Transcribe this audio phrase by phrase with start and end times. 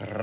[0.00, 0.14] Welcome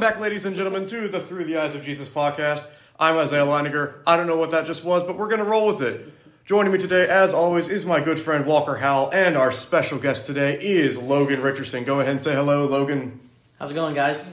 [0.00, 2.68] back, ladies and gentlemen, to the Through the Eyes of Jesus podcast.
[2.98, 3.94] I'm Isaiah Leininger.
[4.04, 6.12] I don't know what that just was, but we're going to roll with it.
[6.44, 10.26] Joining me today, as always, is my good friend Walker Howell, and our special guest
[10.26, 11.84] today is Logan Richardson.
[11.84, 13.20] Go ahead and say hello, Logan.
[13.60, 14.28] How's it going, guys?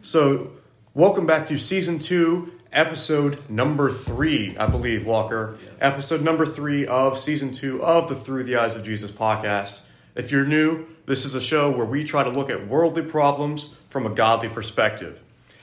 [0.00, 0.52] So,
[0.94, 5.58] welcome back to season two, episode number three, I believe, Walker.
[5.80, 9.80] Episode number three of season two of the Through the Eyes of Jesus podcast.
[10.14, 13.74] If you're new, this is a show where we try to look at worldly problems
[13.88, 15.22] from a godly perspective.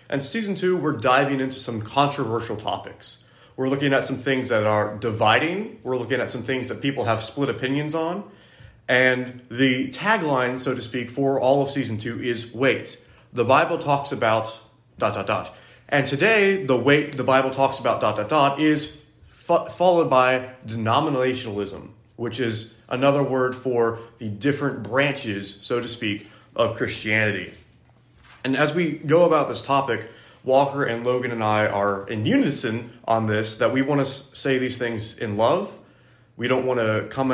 [0.09, 3.23] And season two, we're diving into some controversial topics.
[3.55, 7.05] We're looking at some things that are dividing, we're looking at some things that people
[7.05, 8.23] have split opinions on.
[8.87, 12.99] And the tagline, so to speak, for all of season two is wait.
[13.31, 14.59] The Bible talks about
[14.97, 15.55] dot dot dot.
[15.87, 20.55] And today, the wait the Bible talks about dot dot dot is fo- followed by
[20.65, 27.53] denominationalism, which is another word for the different branches, so to speak, of Christianity.
[28.43, 30.09] And as we go about this topic,
[30.43, 34.57] Walker and Logan and I are in unison on this that we want to say
[34.57, 35.77] these things in love.
[36.35, 37.31] We don't want to come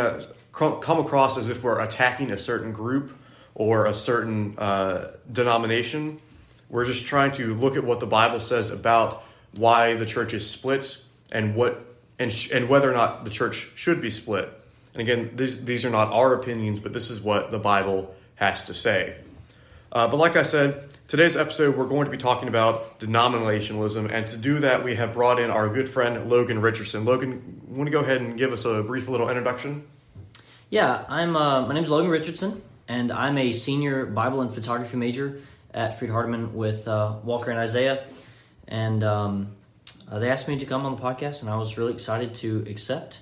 [0.52, 3.18] come across as if we're attacking a certain group
[3.56, 6.20] or a certain uh, denomination.
[6.70, 9.24] We're just trying to look at what the Bible says about
[9.56, 10.98] why the church is split
[11.32, 11.84] and what
[12.20, 14.55] and sh- and whether or not the church should be split.
[14.96, 18.64] And again, these these are not our opinions, but this is what the Bible has
[18.64, 19.18] to say.
[19.92, 24.26] Uh, but like I said, today's episode we're going to be talking about denominationalism, and
[24.28, 27.04] to do that, we have brought in our good friend Logan Richardson.
[27.04, 29.86] Logan, want to go ahead and give us a brief little introduction?
[30.70, 31.36] Yeah, I'm.
[31.36, 35.42] Uh, my name's Logan Richardson, and I'm a senior Bible and photography major
[35.74, 38.06] at Freed Hardeman with uh, Walker and Isaiah.
[38.68, 39.56] And um,
[40.10, 42.66] uh, they asked me to come on the podcast, and I was really excited to
[42.68, 43.20] accept.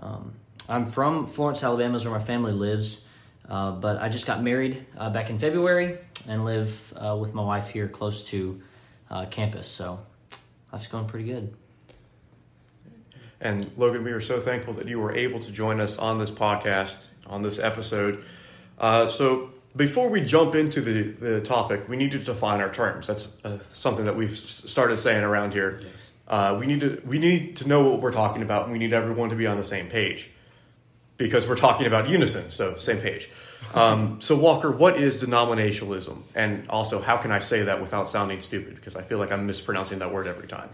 [0.00, 0.34] Um,
[0.68, 3.04] I'm from Florence, Alabama, is where my family lives,
[3.48, 5.96] uh, but I just got married uh, back in February
[6.28, 8.60] and live uh, with my wife here close to
[9.10, 9.66] uh, campus.
[9.66, 10.00] So
[10.70, 11.54] life's going pretty good.
[13.40, 16.30] And Logan, we are so thankful that you were able to join us on this
[16.30, 18.22] podcast, on this episode.
[18.78, 23.06] Uh, so, before we jump into the, the topic, we need to define our terms.
[23.06, 25.82] That's uh, something that we've started saying around here.
[26.26, 28.92] Uh, we need to we need to know what we're talking about, and we need
[28.92, 30.30] everyone to be on the same page
[31.18, 32.50] because we're talking about unison.
[32.50, 33.28] So, same page.
[33.74, 38.40] Um, so, Walker, what is denominationalism, and also how can I say that without sounding
[38.40, 38.76] stupid?
[38.76, 40.70] Because I feel like I'm mispronouncing that word every time.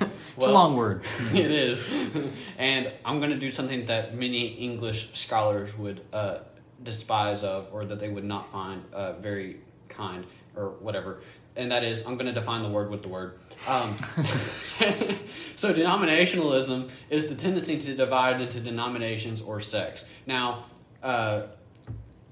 [0.36, 1.02] It's a long word.
[1.32, 1.90] it is.
[2.58, 6.40] and I'm going to do something that many English scholars would uh,
[6.82, 11.22] despise of, or that they would not find uh, very kind, or whatever.
[11.56, 13.38] And that is, I'm going to define the word with the word.
[13.66, 13.96] Um,
[15.56, 20.04] so, denominationalism is the tendency to divide into denominations or sects.
[20.26, 20.64] Now,
[21.02, 21.46] uh,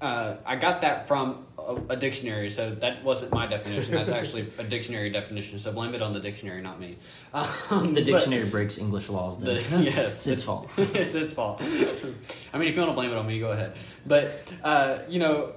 [0.01, 3.91] uh, I got that from a, a dictionary, so that wasn't my definition.
[3.93, 5.59] That's actually a dictionary definition.
[5.59, 6.97] So blame it on the dictionary, not me.
[7.33, 9.39] Um, The but- dictionary breaks English laws.
[9.39, 9.55] Then.
[9.55, 10.69] the, yes, it's its fault.
[10.77, 11.61] it's its fault.
[11.61, 13.73] I mean, if you want to blame it on me, go ahead.
[14.05, 15.53] But uh, you know,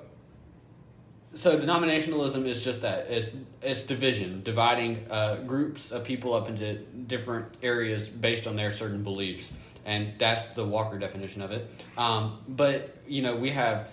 [1.34, 3.06] so denominationalism is just that.
[3.10, 8.72] It's it's division, dividing uh, groups of people up into different areas based on their
[8.72, 9.52] certain beliefs,
[9.84, 11.70] and that's the Walker definition of it.
[11.96, 13.88] Um, but you know, we have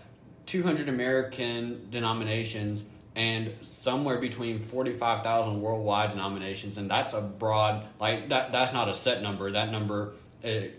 [0.46, 2.84] 200 American denominations
[3.16, 8.94] and somewhere between 45,000 worldwide denominations and that's a broad like that that's not a
[8.94, 10.14] set number that number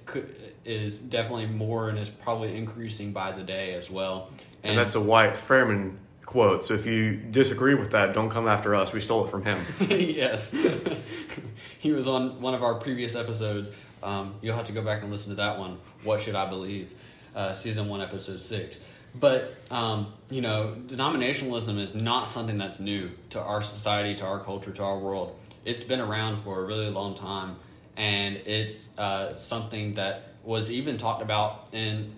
[0.04, 4.30] could, is definitely more and is probably increasing by the day as well
[4.62, 6.64] And that's a Wyatt Fairman quote.
[6.64, 8.92] So if you disagree with that, don't come after us.
[8.92, 9.58] We stole it from him.
[9.88, 10.54] yes
[11.78, 13.70] he was on one of our previous episodes
[14.02, 16.90] um, you'll have to go back and listen to that one what should i believe
[17.34, 18.80] uh, season 1 episode 6
[19.14, 24.40] but um, you know denominationalism is not something that's new to our society to our
[24.40, 27.56] culture to our world it's been around for a really long time
[27.96, 32.12] and it's uh, something that was even talked about in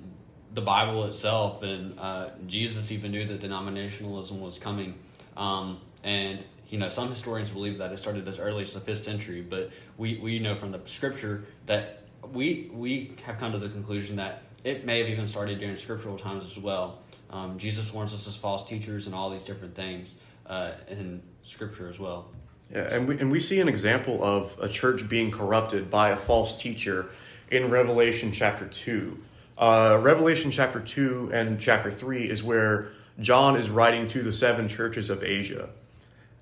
[0.55, 4.95] the bible itself and uh, jesus even knew that denominationalism was coming.
[5.37, 9.05] Um, and you know some historians believe that it started as early as the fifth
[9.05, 12.03] century but we, we know from the scripture that
[12.33, 16.19] we we have come to the conclusion that it may have even started during scriptural
[16.19, 16.99] times as well.
[17.31, 20.15] Um, jesus warns us as false teachers and all these different things
[20.47, 22.31] uh, in scripture as well.
[22.73, 26.17] Yeah, and we, and we see an example of a church being corrupted by a
[26.17, 27.07] false teacher
[27.51, 29.19] in Revelation chapter 2.
[29.59, 34.69] Uh, Revelation chapter 2 and chapter 3 is where John is writing to the seven
[34.69, 35.69] churches of Asia.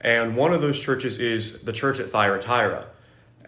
[0.02, 2.86] And one of those churches is the church at Thyatira.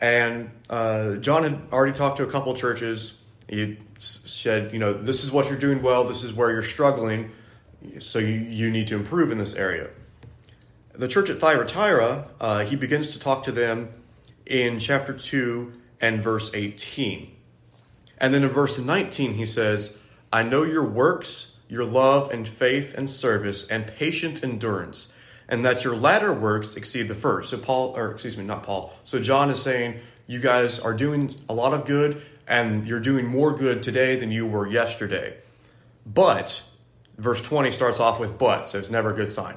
[0.00, 3.18] And uh, John had already talked to a couple churches.
[3.46, 7.30] He said, you know, this is what you're doing well, this is where you're struggling.
[7.98, 9.90] so you, you need to improve in this area.
[10.94, 13.90] The church at Thyatira, uh, he begins to talk to them
[14.46, 17.34] in chapter 2 and verse 18.
[18.20, 19.96] And then in verse 19, he says,
[20.32, 25.12] I know your works, your love and faith and service and patient endurance,
[25.48, 27.50] and that your latter works exceed the first.
[27.50, 28.92] So Paul, or excuse me, not Paul.
[29.04, 33.26] So John is saying, you guys are doing a lot of good, and you're doing
[33.26, 35.38] more good today than you were yesterday.
[36.04, 36.62] But,
[37.16, 39.56] verse 20 starts off with but, so it's never a good sign.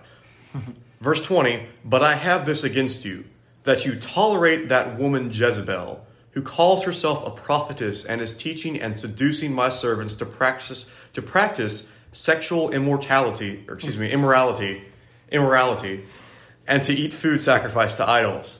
[1.01, 3.25] verse 20, but I have this against you,
[3.63, 8.97] that you tolerate that woman Jezebel who calls herself a prophetess and is teaching and
[8.97, 14.83] seducing my servants to practice to practice sexual immortality, or excuse me, immorality,
[15.31, 16.05] immorality,
[16.67, 18.59] and to eat food sacrificed to idols.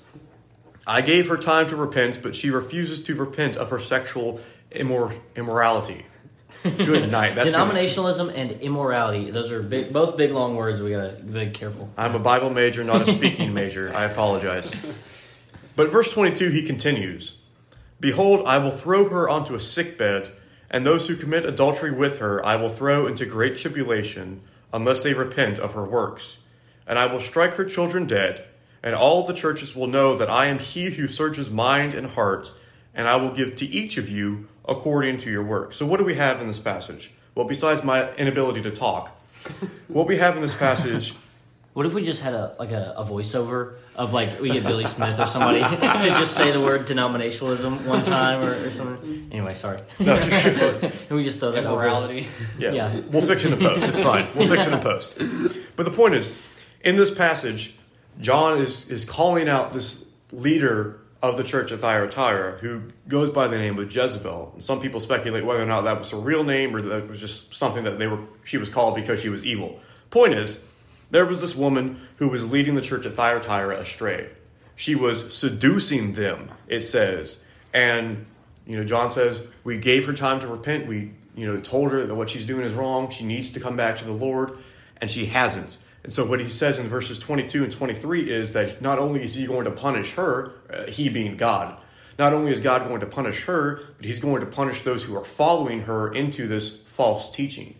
[0.87, 4.39] I gave her time to repent, but she refuses to repent of her sexual
[4.71, 6.05] immor- immorality.
[6.63, 7.35] Good night.
[7.35, 8.35] That's Denominationalism good.
[8.35, 9.31] and immorality.
[9.31, 10.81] Those are big, both big long words.
[10.81, 11.89] We gotta be careful.
[11.97, 13.93] I'm a Bible major, not a speaking major.
[13.95, 14.73] I apologize.
[15.75, 17.33] But verse 22, he continues.
[18.01, 20.31] Behold, I will throw her onto a sick bed,
[20.71, 24.41] and those who commit adultery with her I will throw into great tribulation,
[24.73, 26.39] unless they repent of her works.
[26.87, 28.43] And I will strike her children dead,
[28.81, 32.51] and all the churches will know that I am he who searches mind and heart,
[32.95, 35.71] and I will give to each of you according to your work.
[35.71, 37.11] So, what do we have in this passage?
[37.35, 39.21] Well, besides my inability to talk,
[39.87, 41.13] what we have in this passage
[41.73, 44.85] what if we just had a like a, a voiceover of like we get Billy
[44.85, 49.29] Smith or somebody to just say the word denominationalism one time or, or something?
[49.31, 49.79] Anyway, sorry.
[49.99, 52.27] No, Can we just throw that morality?
[52.59, 52.71] Yeah.
[52.73, 53.87] yeah, we'll fix it in the post.
[53.87, 54.27] It's fine.
[54.35, 55.17] We'll fix it in the post.
[55.75, 56.35] But the point is,
[56.81, 57.75] in this passage,
[58.19, 63.47] John is is calling out this leader of the church of Thyatira who goes by
[63.47, 64.51] the name of Jezebel.
[64.53, 67.07] And some people speculate whether or not that was her real name or that it
[67.07, 69.79] was just something that they were she was called because she was evil.
[70.09, 70.61] Point is
[71.11, 74.29] there was this woman who was leading the church at Thyatira astray.
[74.75, 77.41] She was seducing them, it says.
[77.73, 78.25] And,
[78.65, 80.87] you know, John says, we gave her time to repent.
[80.87, 83.09] We, you know, told her that what she's doing is wrong.
[83.09, 84.57] She needs to come back to the Lord,
[84.99, 85.77] and she hasn't.
[86.03, 89.35] And so, what he says in verses 22 and 23 is that not only is
[89.35, 91.77] he going to punish her, uh, he being God,
[92.17, 95.15] not only is God going to punish her, but he's going to punish those who
[95.15, 97.75] are following her into this false teaching.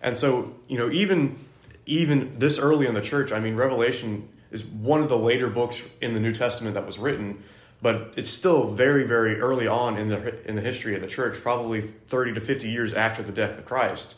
[0.00, 1.38] And so, you know, even
[1.86, 5.82] even this early in the church, I mean, Revelation is one of the later books
[6.00, 7.42] in the New Testament that was written,
[7.82, 11.40] but it's still very, very early on in the in the history of the church,
[11.42, 14.14] probably 30 to 50 years after the death of Christ.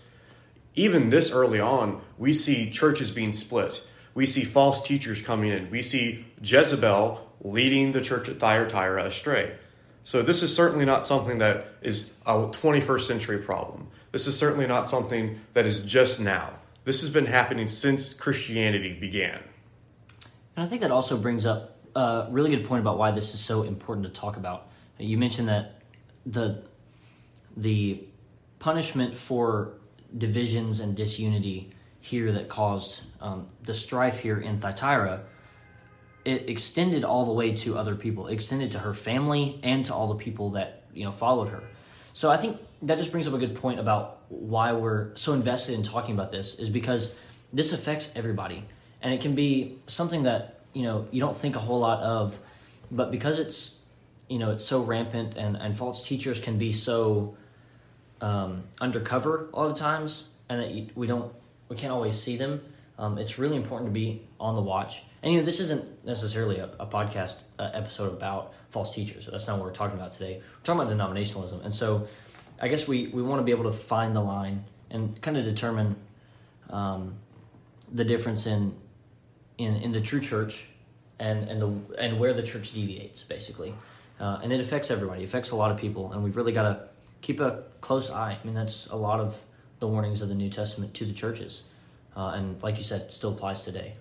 [0.74, 3.82] Even this early on, we see churches being split.
[4.14, 5.70] We see false teachers coming in.
[5.70, 9.56] We see Jezebel leading the church at Thyatira astray.
[10.04, 13.88] So this is certainly not something that is a 21st century problem.
[14.12, 16.50] This is certainly not something that is just now.
[16.86, 19.42] This has been happening since Christianity began.
[20.54, 23.40] And I think that also brings up a really good point about why this is
[23.40, 24.68] so important to talk about.
[24.96, 25.82] You mentioned that
[26.24, 26.62] the
[27.56, 28.04] the
[28.60, 29.72] punishment for
[30.16, 35.22] divisions and disunity here that caused um, the strife here in Thyatira,
[36.24, 38.28] it extended all the way to other people.
[38.28, 41.64] It extended to her family and to all the people that you know followed her.
[42.12, 45.74] So I think that just brings up a good point about why we're so invested
[45.74, 47.14] in talking about this is because
[47.52, 48.64] this affects everybody.
[49.02, 52.38] And it can be something that you know you don't think a whole lot of
[52.90, 53.78] but because it's
[54.28, 57.36] you know it's so rampant and, and false teachers can be so
[58.20, 61.32] um, undercover a lot of times and that we don't
[61.68, 62.60] we can't always see them
[62.98, 65.02] um, it's really important to be on the watch.
[65.22, 69.28] And you know this isn't necessarily a, a podcast uh, episode about false teachers.
[69.30, 70.36] That's not what we're talking about today.
[70.36, 71.64] We're talking about denominationalism.
[71.64, 72.06] And so
[72.60, 75.44] I guess we, we want to be able to find the line and kind of
[75.44, 75.96] determine
[76.70, 77.14] um,
[77.92, 78.74] the difference in,
[79.58, 80.68] in in the true church
[81.18, 83.74] and and the and where the church deviates basically,
[84.20, 85.22] uh, and it affects everybody.
[85.22, 86.88] It affects a lot of people, and we've really got to
[87.20, 88.38] keep a close eye.
[88.40, 89.40] I mean, that's a lot of
[89.78, 91.64] the warnings of the New Testament to the churches,
[92.16, 93.94] uh, and like you said, still applies today.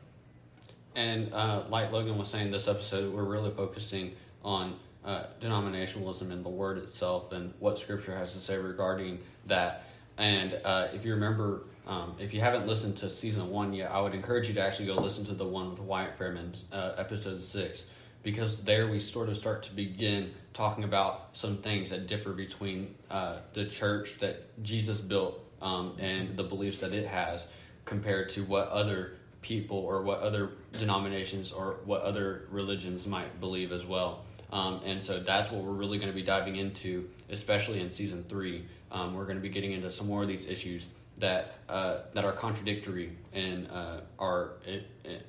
[0.96, 6.44] And uh, like Logan was saying, this episode we're really focusing on uh, denominationalism in
[6.44, 9.84] the word itself and what Scripture has to say regarding that.
[10.18, 14.02] And uh, if you remember, um, if you haven't listened to season one yet, I
[14.02, 17.44] would encourage you to actually go listen to the one with Wyatt Fairman, uh, episode
[17.44, 17.84] six,
[18.24, 22.96] because there we sort of start to begin talking about some things that differ between
[23.12, 27.46] uh, the church that Jesus built um, and the beliefs that it has
[27.84, 33.72] compared to what other people or what other denominations or what other religions might believe
[33.72, 34.25] as well.
[34.52, 38.24] Um, and so that's what we're really going to be diving into, especially in season
[38.30, 38.66] three.
[38.92, 40.88] Um, we're going to be getting into some more of these issues
[41.18, 44.84] that uh, that are contradictory in uh, our in,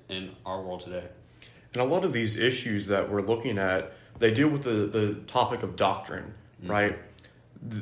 [0.08, 1.04] in our world today.
[1.73, 5.14] And a lot of these issues that we're looking at, they deal with the, the
[5.26, 6.70] topic of doctrine, Mm-hmm.
[6.70, 6.99] right?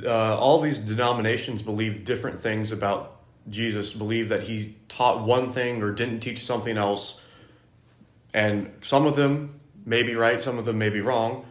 [0.04, 5.82] Uh, all these denominations believe different things about Jesus, believe that he taught one thing
[5.82, 7.20] or didn't teach something else.
[8.32, 11.46] And some of them may be right, some of them may be wrong.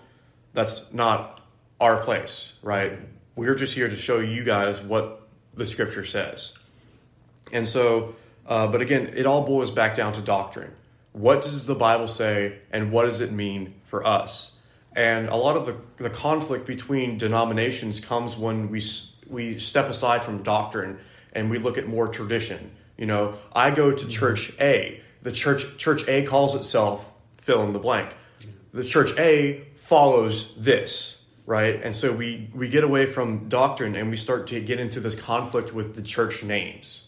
[0.54, 1.42] That's not
[1.80, 3.00] our place, right?
[3.36, 6.54] We're just here to show you guys what the scripture says.
[7.52, 8.16] And so,
[8.48, 10.72] uh, but again, it all boils back down to doctrine.
[11.12, 14.54] What does the Bible say, and what does it mean for us?
[14.96, 18.82] And a lot of the, the conflict between denominations comes when we
[19.28, 21.00] we step aside from doctrine
[21.32, 22.72] and we look at more tradition.
[22.98, 25.02] You know, I go to church A.
[25.22, 27.13] The church church A calls itself
[27.44, 28.16] fill in the blank.
[28.74, 31.80] The church A follows this, right?
[31.84, 35.16] And so we we get away from doctrine and we start to get into this
[35.16, 37.08] conflict with the church names.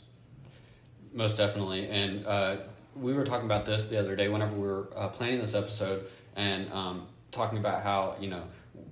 [1.13, 1.87] Most definitely.
[1.87, 2.57] And uh,
[2.95, 6.05] we were talking about this the other day whenever we were uh, planning this episode
[6.35, 8.43] and um, talking about how, you know,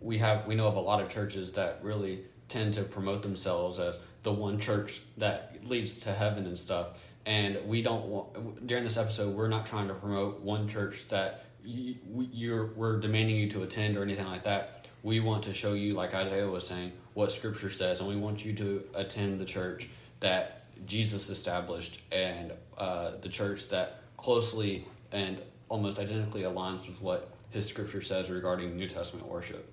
[0.01, 3.79] we have we know of a lot of churches that really tend to promote themselves
[3.79, 6.87] as the one church that leads to heaven and stuff.
[7.25, 11.45] And we don't want during this episode we're not trying to promote one church that
[11.63, 11.95] you,
[12.31, 14.87] you're we're demanding you to attend or anything like that.
[15.03, 18.45] We want to show you, like Isaiah was saying, what Scripture says, and we want
[18.45, 19.89] you to attend the church
[20.21, 27.33] that Jesus established and uh, the church that closely and almost identically aligns with what
[27.49, 29.71] His Scripture says regarding New Testament worship.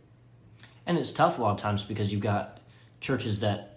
[0.87, 2.59] And it's tough a lot of times because you've got
[3.01, 3.70] churches that,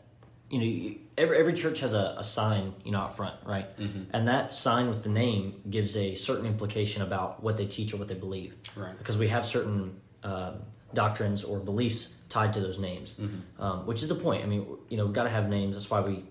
[0.50, 3.68] you know, every every church has a, a sign, you know, out front, right?
[4.14, 7.98] And that sign with the name gives a certain implication about what they teach or
[7.98, 8.98] what they believe, Right.
[8.98, 10.56] Because we have certain um,
[10.94, 13.20] doctrines or beliefs tied to those names,
[13.60, 14.44] um, which is the point.
[14.44, 15.76] I mean, you know, we've got to have names.
[15.76, 16.24] That's why we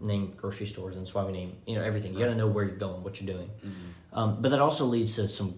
[0.00, 2.12] name grocery stores, and that's why we name you know everything.
[2.14, 3.50] You got to know where you're going, what you're doing.
[4.12, 5.54] Um, but that also leads to some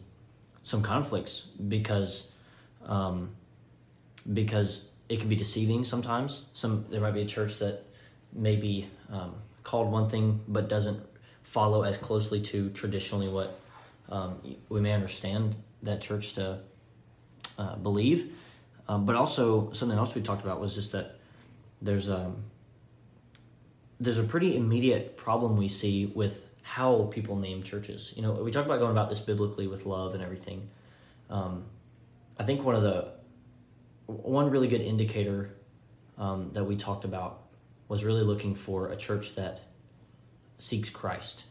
[0.63, 2.33] some conflicts because.
[2.87, 3.37] Um,
[4.33, 6.47] because it can be deceiving sometimes.
[6.53, 7.85] Some there might be a church that
[8.33, 9.35] may be um,
[9.65, 11.03] called one thing but doesn't
[11.43, 13.59] follow as closely to traditionally what
[14.09, 16.59] um, we may understand that church to
[17.59, 18.33] uh, believe.
[18.89, 21.19] Um, but also something else we talked about was just that
[21.81, 22.45] there's um,
[24.01, 28.13] there's a pretty immediate problem we see with how people name churches.
[28.17, 30.69] You know, we talked about going about this biblically with love and everything.
[31.29, 31.65] Um,
[32.39, 33.13] I think one of the
[34.07, 35.51] one really good indicator
[36.19, 37.50] um, that we talked about
[37.91, 39.63] was really looking for a church that
[40.59, 41.43] seeks Christ,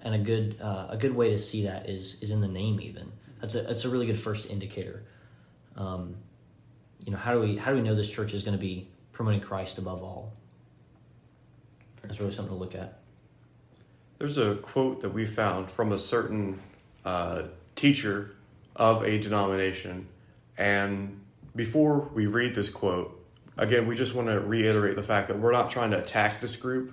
[0.00, 2.80] and a good uh, a good way to see that is is in the name.
[2.80, 5.04] Even that's a that's a really good first indicator.
[5.76, 6.14] Um,
[7.04, 8.88] you know, how do we how do we know this church is going to be
[9.12, 10.32] promoting Christ above all?
[12.02, 13.00] That's really something to look at.
[14.20, 16.60] There's a quote that we found from a certain
[17.04, 17.42] uh,
[17.74, 18.36] teacher
[18.76, 20.06] of a denomination.
[20.56, 21.20] And
[21.56, 23.23] before we read this quote,
[23.56, 26.56] again, we just want to reiterate the fact that we're not trying to attack this
[26.56, 26.92] group.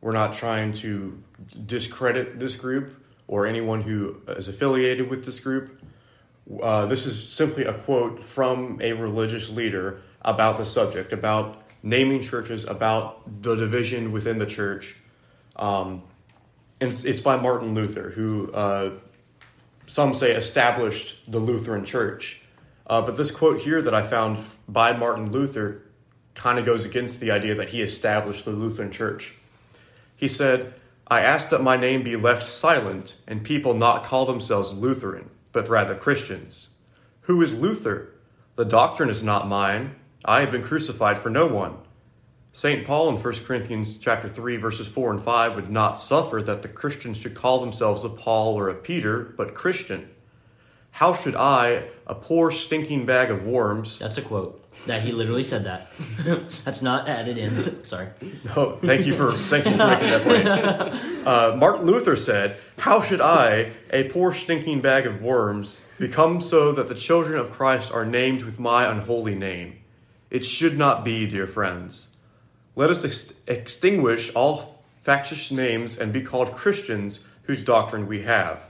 [0.00, 1.22] We're not trying to
[1.64, 5.80] discredit this group or anyone who is affiliated with this group.
[6.62, 12.20] Uh, this is simply a quote from a religious leader about the subject, about naming
[12.20, 14.96] churches, about the division within the church.
[15.56, 16.02] Um,
[16.80, 18.90] and it's, it's by Martin Luther, who uh,
[19.86, 22.42] some say established the Lutheran Church.
[22.86, 25.82] Uh, but this quote here that I found by Martin Luther
[26.36, 29.34] kind of goes against the idea that he established the Lutheran Church.
[30.14, 30.74] He said,
[31.08, 35.68] I ask that my name be left silent and people not call themselves Lutheran, but
[35.68, 36.68] rather Christians.
[37.22, 38.12] Who is Luther?
[38.56, 39.96] The doctrine is not mine.
[40.24, 41.76] I have been crucified for no one.
[42.52, 42.86] St.
[42.86, 46.68] Paul in 1 Corinthians chapter 3 verses 4 and 5 would not suffer that the
[46.68, 50.08] Christians should call themselves of Paul or of Peter, but Christian.
[50.96, 55.42] How should I, a poor stinking bag of worms, That's a quote that he literally
[55.42, 55.90] said that.
[56.64, 57.84] That's not added in.
[57.84, 58.08] Sorry.
[58.44, 61.12] No, thank you for thank you for making that point.
[61.26, 66.72] Uh, Martin Luther said, "How should I, a poor stinking bag of worms, become so
[66.72, 69.80] that the children of Christ are named with my unholy name?
[70.30, 72.08] It should not be, dear friends.
[72.74, 78.62] Let us ex- extinguish all factious names and be called Christians, whose doctrine we have."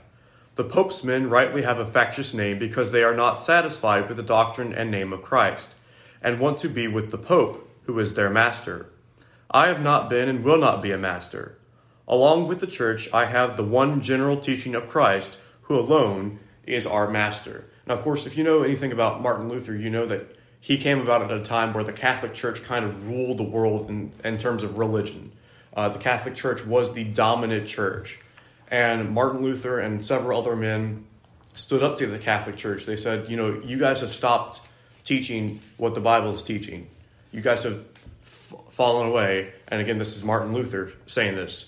[0.57, 4.23] The Pope's men rightly have a factious name because they are not satisfied with the
[4.23, 5.75] doctrine and name of Christ,
[6.19, 8.89] and want to be with the Pope, who is their master.
[9.51, 11.59] I have not been and will not be a master.
[12.07, 16.87] Along with the church, I have the one general teaching of Christ, who alone is
[16.87, 17.65] our master.
[17.85, 20.99] Now, of course, if you know anything about Martin Luther, you know that he came
[20.99, 24.39] about at a time where the Catholic Church kind of ruled the world in, in
[24.39, 25.33] terms of religion.
[25.77, 28.19] uh, the Catholic Church was the dominant church.
[28.69, 31.05] And Martin Luther and several other men
[31.53, 32.85] stood up to the Catholic Church.
[32.85, 34.61] They said, you know, you guys have stopped
[35.03, 36.87] teaching what the Bible is teaching.
[37.31, 37.85] You guys have
[38.23, 39.53] f- fallen away.
[39.67, 41.65] And again, this is Martin Luther saying this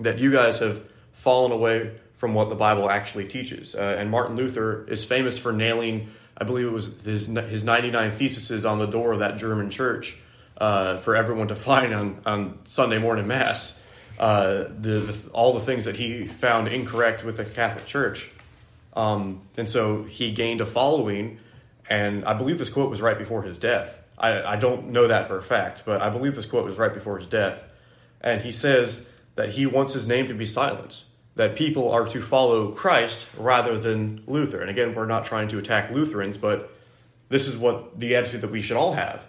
[0.00, 3.74] that you guys have fallen away from what the Bible actually teaches.
[3.74, 8.10] Uh, and Martin Luther is famous for nailing, I believe it was his, his 99
[8.12, 10.18] theses on the door of that German church
[10.58, 13.79] uh, for everyone to find on, on Sunday morning Mass.
[14.20, 18.28] Uh, the, the, all the things that he found incorrect with the Catholic Church.
[18.92, 21.38] Um, and so he gained a following,
[21.88, 24.06] and I believe this quote was right before his death.
[24.18, 26.92] I, I don't know that for a fact, but I believe this quote was right
[26.92, 27.64] before his death.
[28.20, 32.20] And he says that he wants his name to be silenced, that people are to
[32.20, 34.60] follow Christ rather than Luther.
[34.60, 36.70] And again, we're not trying to attack Lutherans, but
[37.30, 39.26] this is what the attitude that we should all have.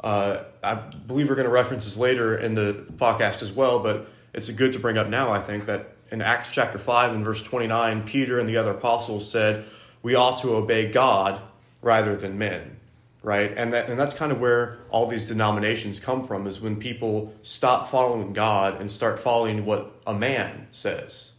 [0.00, 4.08] Uh, I believe we're going to reference this later in the podcast as well, but
[4.34, 7.42] it's good to bring up now, I think, that in Acts chapter 5 and verse
[7.42, 9.64] 29, Peter and the other apostles said,
[10.02, 11.40] We ought to obey God
[11.80, 12.78] rather than men,
[13.22, 13.52] right?
[13.56, 17.32] And, that, and that's kind of where all these denominations come from, is when people
[17.42, 21.32] stop following God and start following what a man says.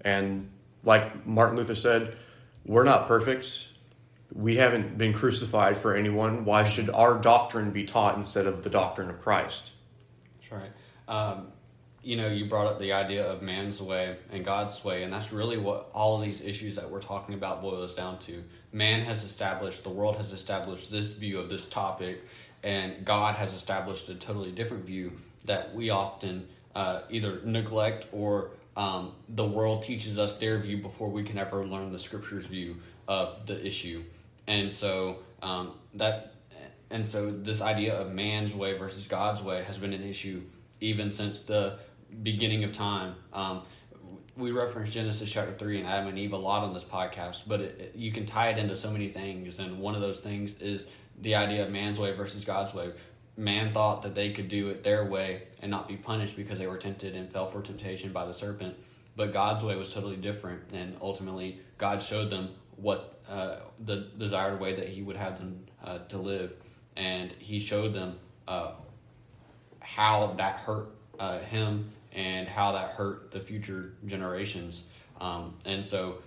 [0.00, 0.50] And
[0.84, 2.16] like Martin Luther said,
[2.64, 3.68] we're not perfect.
[4.32, 6.44] We haven't been crucified for anyone.
[6.44, 9.72] Why should our doctrine be taught instead of the doctrine of Christ?
[10.40, 10.70] That's right.
[11.08, 11.48] Um,
[12.08, 15.30] you know, you brought up the idea of man's way and God's way, and that's
[15.30, 18.42] really what all of these issues that we're talking about boils down to.
[18.72, 22.24] Man has established, the world has established this view of this topic,
[22.62, 25.12] and God has established a totally different view
[25.44, 31.10] that we often uh, either neglect or um, the world teaches us their view before
[31.10, 34.02] we can ever learn the scripture's view of the issue.
[34.46, 36.32] And so um, that,
[36.88, 40.40] and so this idea of man's way versus God's way has been an issue
[40.80, 41.78] even since the
[42.22, 43.14] beginning of time.
[43.32, 43.62] Um,
[44.38, 47.60] we reference Genesis chapter 3 and Adam and Eve a lot on this podcast, but
[47.60, 49.58] it, it, you can tie it into so many things.
[49.58, 50.86] And one of those things is
[51.20, 52.92] the idea of man's way versus God's way.
[53.36, 56.66] Man thought that they could do it their way and not be punished because they
[56.68, 58.76] were tempted and fell for temptation by the serpent.
[59.16, 60.62] But God's way was totally different.
[60.72, 65.66] And ultimately, God showed them what uh, the desired way that He would have them
[65.82, 66.54] uh, to live.
[66.96, 68.72] And He showed them uh,
[69.80, 74.84] how that hurt uh, Him and how that hurt the future generations.
[75.20, 76.18] Um, and so,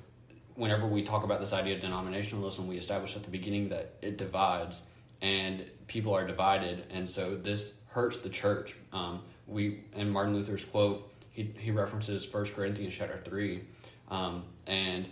[0.55, 4.17] whenever we talk about this idea of denominationalism, we establish at the beginning that it
[4.17, 4.81] divides
[5.21, 8.75] and people are divided, and so this hurts the church.
[8.91, 13.61] Um, we in Martin Luther's quote, he he references First Corinthians chapter three,
[14.09, 15.05] um, and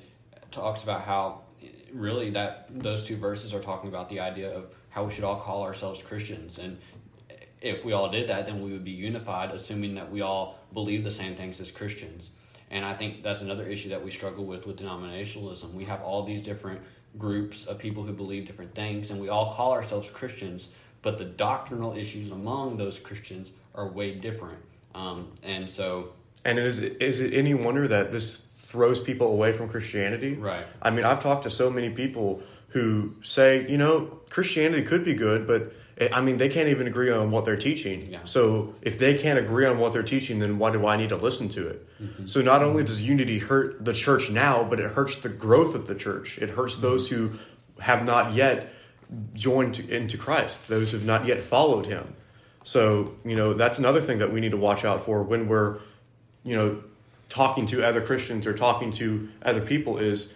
[0.52, 1.42] talks about how
[1.94, 5.40] really that those two verses are talking about the idea of how we should all
[5.40, 6.78] call ourselves Christians and
[7.62, 11.04] if we all did that, then we would be unified, assuming that we all believe
[11.04, 12.32] the same things as Christians.
[12.72, 15.74] And I think that's another issue that we struggle with with denominationalism.
[15.74, 16.82] We have all these different
[17.18, 20.70] groups of people who believe different things, and we all call ourselves Christians,
[21.02, 24.60] but the doctrinal issues among those Christians are way different.
[24.94, 26.14] Um, and so.
[26.46, 30.36] And is it, is it any wonder that this throws people away from Christianity?
[30.36, 30.66] Right.
[30.82, 35.16] I mean, I've talked to so many people who say, you know, Christianity could be
[35.16, 35.74] good, but
[36.14, 38.10] I mean, they can't even agree on what they're teaching.
[38.10, 38.20] Yeah.
[38.24, 41.18] So if they can't agree on what they're teaching, then why do I need to
[41.18, 41.88] listen to it?
[42.02, 42.26] Mm-hmm.
[42.26, 45.88] So not only does unity hurt the church now, but it hurts the growth of
[45.88, 46.38] the church.
[46.38, 46.84] It hurts mm-hmm.
[46.84, 47.32] those who
[47.80, 48.72] have not yet
[49.34, 52.16] joined into Christ, those who have not yet followed Him.
[52.64, 55.80] So you know that's another thing that we need to watch out for when we're,
[56.44, 56.84] you know,
[57.28, 60.36] talking to other Christians or talking to other people is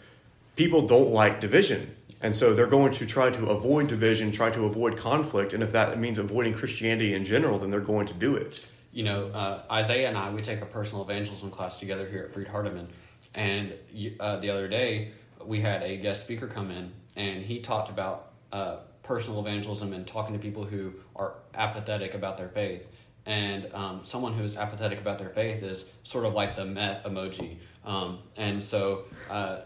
[0.55, 4.63] people don't like division and so they're going to try to avoid division, try to
[4.63, 5.51] avoid conflict.
[5.51, 8.65] And if that means avoiding Christianity in general, then they're going to do it.
[8.93, 12.33] You know, uh, Isaiah and I, we take a personal evangelism class together here at
[12.33, 12.87] Freed Hardeman.
[13.35, 13.75] And
[14.21, 15.11] uh, the other day,
[15.43, 20.07] we had a guest speaker come in, and he talked about uh, personal evangelism and
[20.07, 22.87] talking to people who are apathetic about their faith.
[23.25, 27.57] And um, someone who's apathetic about their faith is sort of like the meh emoji.
[27.83, 29.61] Um, and so uh,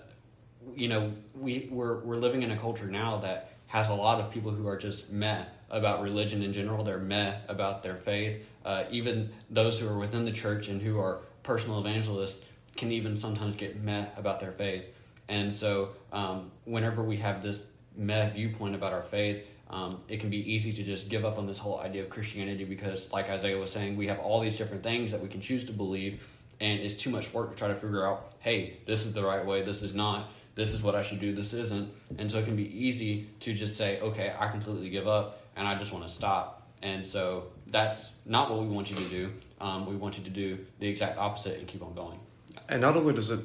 [0.75, 4.31] you know, we we're we're living in a culture now that has a lot of
[4.31, 6.83] people who are just meh about religion in general.
[6.83, 8.45] They're meh about their faith.
[8.65, 12.43] Uh, even those who are within the church and who are personal evangelists
[12.75, 14.85] can even sometimes get meh about their faith.
[15.29, 20.29] And so, um, whenever we have this meh viewpoint about our faith, um, it can
[20.29, 23.57] be easy to just give up on this whole idea of Christianity because, like Isaiah
[23.57, 26.25] was saying, we have all these different things that we can choose to believe,
[26.61, 29.45] and it's too much work to try to figure out, hey, this is the right
[29.45, 31.93] way, this is not this is what I should do, this isn't.
[32.17, 35.67] And so it can be easy to just say, okay, I completely give up and
[35.67, 36.67] I just want to stop.
[36.81, 39.31] And so that's not what we want you to do.
[39.61, 42.19] um, we want you to do the exact opposite and keep on going.
[42.67, 43.39] And not only does it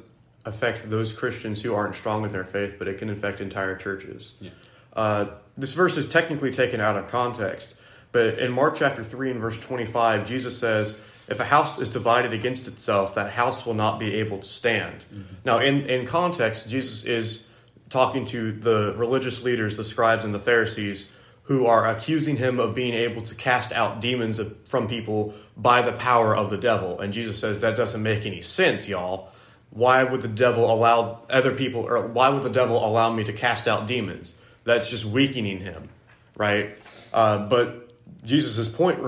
[0.46, 4.38] affect those Christians who aren't strong in their faith, but it can affect entire churches.
[4.40, 4.50] Yeah.
[4.94, 7.74] Uh, this verse is technically taken out of context,
[8.10, 12.32] but in Mark chapter 3 and verse 25, Jesus says, If a house is divided
[12.32, 15.04] against itself, that house will not be able to stand.
[15.12, 15.34] Mm-hmm.
[15.44, 17.46] Now, in, in context, Jesus is
[17.90, 21.08] talking to the religious leaders, the scribes and the Pharisees,
[21.44, 25.92] who are accusing him of being able to cast out demons from people by the
[25.92, 27.00] power of the devil.
[27.00, 29.30] And Jesus says, That doesn't make any sense, y'all.
[29.70, 33.32] Why would the devil allow other people, or why would the devil allow me to
[33.32, 34.34] cast out demons?
[34.64, 35.88] That's just weakening him,
[36.36, 36.78] right?
[37.12, 37.90] Uh, but
[38.24, 39.00] Jesus' point,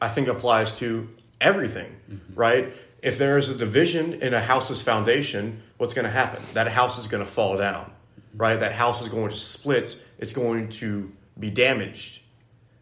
[0.00, 1.08] I think, applies to
[1.44, 2.34] everything, mm-hmm.
[2.34, 2.72] right?
[3.02, 6.42] If there is a division in a house's foundation, what's going to happen?
[6.54, 7.92] That house is going to fall down,
[8.34, 8.58] right?
[8.58, 10.02] That house is going to split.
[10.18, 12.22] It's going to be damaged.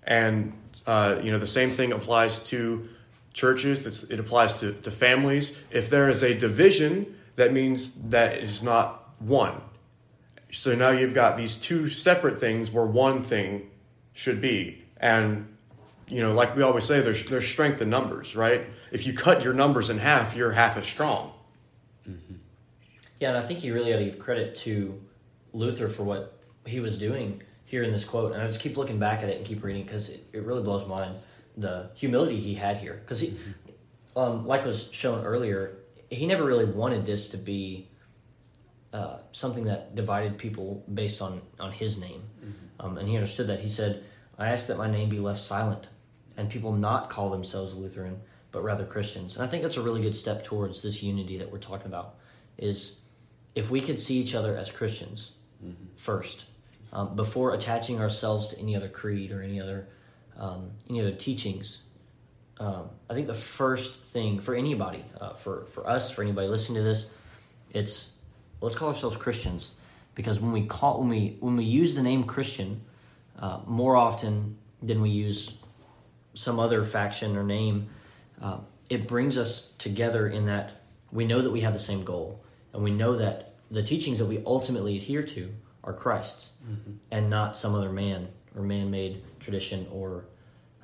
[0.04, 0.52] And,
[0.86, 2.88] uh, you know, the same thing applies to
[3.32, 5.58] churches, it's, it applies to, to families.
[5.70, 9.60] If there is a division, that means that is not one.
[10.50, 13.70] So now you've got these two separate things where one thing
[14.12, 14.84] should be.
[14.98, 15.51] And,
[16.12, 18.66] you know, like we always say, there's, there's strength in numbers, right?
[18.90, 21.32] If you cut your numbers in half, you're half as strong.
[22.08, 22.34] Mm-hmm.
[23.18, 25.00] Yeah, and I think you really ought to give credit to
[25.52, 28.32] Luther for what he was doing here in this quote.
[28.32, 30.62] And I just keep looking back at it and keep reading because it, it really
[30.62, 31.16] blows my mind
[31.56, 32.94] the humility he had here.
[32.94, 34.18] Because he, mm-hmm.
[34.18, 35.78] um, like was shown earlier,
[36.10, 37.88] he never really wanted this to be
[38.92, 42.86] uh, something that divided people based on on his name, mm-hmm.
[42.86, 43.60] um, and he understood that.
[43.60, 44.04] He said,
[44.38, 45.88] "I ask that my name be left silent,
[46.36, 50.02] and people not call themselves Lutheran, but rather Christians." And I think that's a really
[50.02, 52.16] good step towards this unity that we're talking about.
[52.58, 53.00] Is
[53.54, 55.32] if we could see each other as Christians
[55.64, 55.84] mm-hmm.
[55.96, 56.46] first,
[56.92, 59.88] um, before attaching ourselves to any other creed or any other
[60.36, 61.82] um, any other teachings.
[62.58, 66.76] Um, I think the first thing for anybody, uh, for for us, for anybody listening
[66.76, 67.06] to this,
[67.70, 68.10] it's
[68.60, 69.70] let's call ourselves Christians
[70.14, 72.82] because when we call when we when we use the name Christian
[73.38, 75.56] uh, more often than we use
[76.34, 77.90] some other faction or name,
[78.40, 80.72] uh, it brings us together in that
[81.10, 82.42] we know that we have the same goal
[82.72, 85.52] and we know that the teachings that we ultimately adhere to
[85.84, 86.92] are Christ's mm-hmm.
[87.10, 90.26] and not some other man or man-made tradition or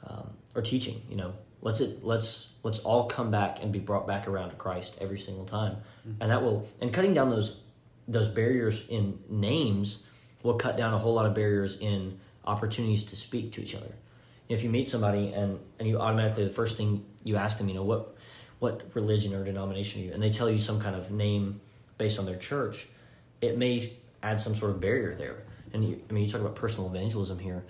[0.07, 1.03] um, or teaching.
[1.09, 4.57] You know, let's it let's let's all come back and be brought back around to
[4.57, 6.23] Christ every single time, mm-hmm.
[6.23, 7.61] and that will and cutting down those
[8.07, 10.03] those barriers in names
[10.43, 13.93] will cut down a whole lot of barriers in opportunities to speak to each other.
[14.49, 17.75] If you meet somebody and and you automatically the first thing you ask them, you
[17.75, 18.17] know, what
[18.59, 21.61] what religion or denomination are you, and they tell you some kind of name
[21.97, 22.89] based on their church,
[23.41, 25.45] it may add some sort of barrier there.
[25.73, 27.65] And you, I mean, you talk about personal evangelism here.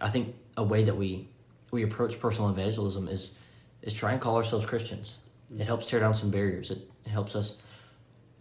[0.00, 1.28] I think a way that we
[1.70, 3.36] we approach personal evangelism is
[3.82, 5.18] is try and call ourselves Christians.
[5.50, 5.60] Mm-hmm.
[5.60, 6.70] It helps tear down some barriers.
[6.70, 7.58] It, it helps us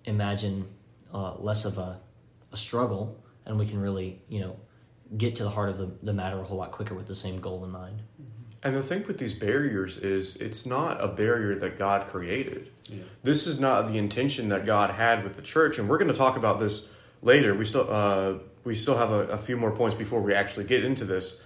[0.05, 0.65] imagine
[1.13, 1.99] uh, less of a,
[2.51, 4.55] a struggle, and we can really you know
[5.17, 7.39] get to the heart of the, the matter a whole lot quicker with the same
[7.39, 8.01] goal in mind.
[8.63, 12.71] And the thing with these barriers is it's not a barrier that God created.
[12.83, 13.03] Yeah.
[13.21, 16.17] This is not the intention that God had with the church, and we're going to
[16.17, 16.89] talk about this
[17.21, 17.53] later.
[17.53, 20.85] We still uh, we still have a, a, few more points before we actually get
[20.85, 21.41] into this.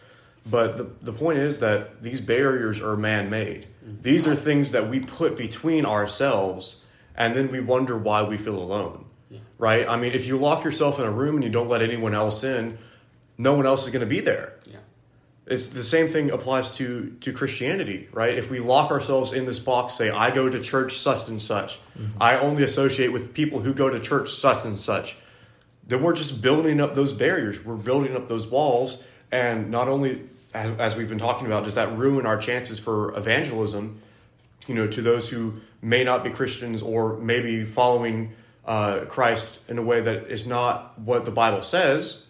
[0.50, 3.68] But the, the point is that these barriers are man made.
[3.84, 4.02] Mm-hmm.
[4.04, 6.84] These are things that we put between ourselves,
[7.16, 9.06] and then we wonder why we feel alone.
[9.32, 9.40] Yeah.
[9.58, 9.90] Right?
[9.90, 12.44] I mean, if you lock yourself in a room and you don't let anyone else
[12.44, 12.78] in,
[13.38, 14.56] no one else is going to be there.
[14.66, 14.78] Yeah.
[15.46, 18.38] It's the same thing applies to to Christianity, right?
[18.38, 21.80] If we lock ourselves in this box, say I go to church such and such,
[21.98, 22.22] mm-hmm.
[22.22, 25.16] I only associate with people who go to church such and such
[25.88, 27.64] then we're just building up those barriers.
[27.64, 29.02] We're building up those walls.
[29.32, 30.22] And not only,
[30.54, 34.02] as, as we've been talking about, does that ruin our chances for evangelism,
[34.68, 38.34] you know, to those who may not be Christians or maybe following
[38.66, 42.26] uh, Christ in a way that is not what the Bible says,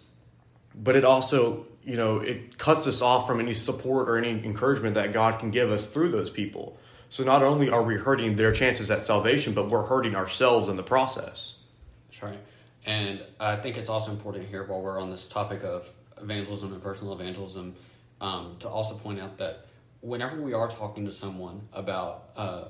[0.78, 4.96] but it also, you know, it cuts us off from any support or any encouragement
[4.96, 6.78] that God can give us through those people.
[7.10, 10.76] So not only are we hurting their chances at salvation, but we're hurting ourselves in
[10.76, 11.60] the process.
[12.10, 12.40] That's right.
[12.86, 15.90] And I think it's also important here while we're on this topic of
[16.22, 17.76] evangelism and personal evangelism
[18.22, 19.68] um, to also point out that
[20.02, 22.66] whenever we are talking to someone about uh,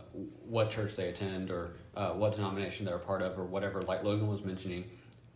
[0.48, 4.04] what church they attend or uh, what denomination they're a part of or whatever, like
[4.04, 4.86] Logan was mentioning,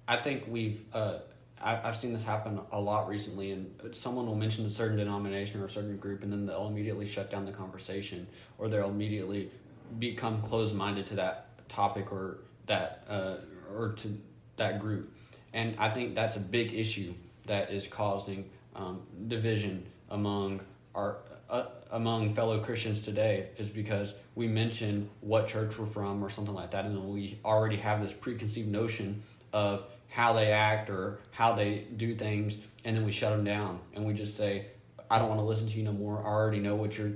[0.08, 1.20] I think we've uh,
[1.64, 5.62] I, have seen this happen a lot recently, and someone will mention a certain denomination
[5.62, 9.52] or a certain group, and then they'll immediately shut down the conversation, or they'll immediately
[10.00, 13.36] become closed minded to that topic or that uh,
[13.74, 14.18] or to
[14.58, 15.14] that group.
[15.54, 17.14] And I think that's a big issue
[17.46, 20.62] that is causing um, division among
[20.96, 21.18] our
[21.50, 26.54] uh, among fellow Christians today is because we mention what church we're from or something
[26.54, 29.22] like that, and we already have this preconceived notion
[29.52, 33.80] of how they act or how they do things, and then we shut them down
[33.96, 34.68] and we just say,
[35.10, 36.20] "I don't want to listen to you no more.
[36.20, 37.14] I already know what your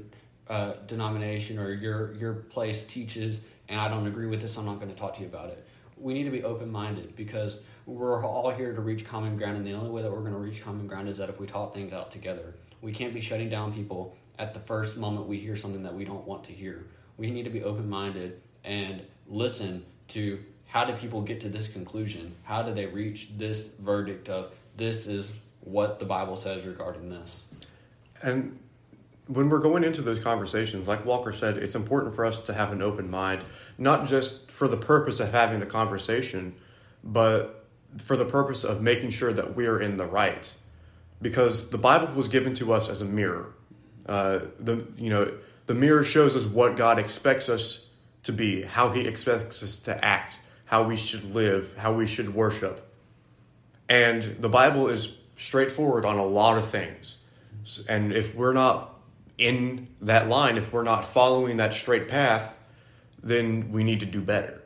[0.47, 4.57] uh, denomination or your your place teaches, and I don't agree with this.
[4.57, 5.63] I'm not going to talk to you about it."
[5.97, 9.67] We need to be open minded because we're all here to reach common ground, and
[9.67, 11.73] the only way that we're going to reach common ground is that if we talk
[11.73, 12.55] things out together.
[12.81, 16.05] We can't be shutting down people at the first moment we hear something that we
[16.05, 16.85] don't want to hear.
[17.17, 21.67] We need to be open minded and listen to how do people get to this
[21.67, 22.35] conclusion?
[22.43, 27.43] How do they reach this verdict of this is what the Bible says regarding this?
[28.21, 28.59] And
[29.27, 32.71] when we're going into those conversations, like Walker said, it's important for us to have
[32.71, 33.43] an open mind,
[33.77, 36.55] not just for the purpose of having the conversation,
[37.03, 37.65] but
[37.97, 40.53] for the purpose of making sure that we're in the right.
[41.21, 43.53] Because the Bible was given to us as a mirror.
[44.05, 47.87] Uh, the you know the mirror shows us what God expects us
[48.23, 52.33] to be, how He expects us to act, how we should live, how we should
[52.33, 52.91] worship.
[53.87, 57.19] And the Bible is straightforward on a lot of things.
[57.87, 58.95] And if we're not
[59.37, 62.57] in that line, if we're not following that straight path,
[63.21, 64.61] then we need to do better.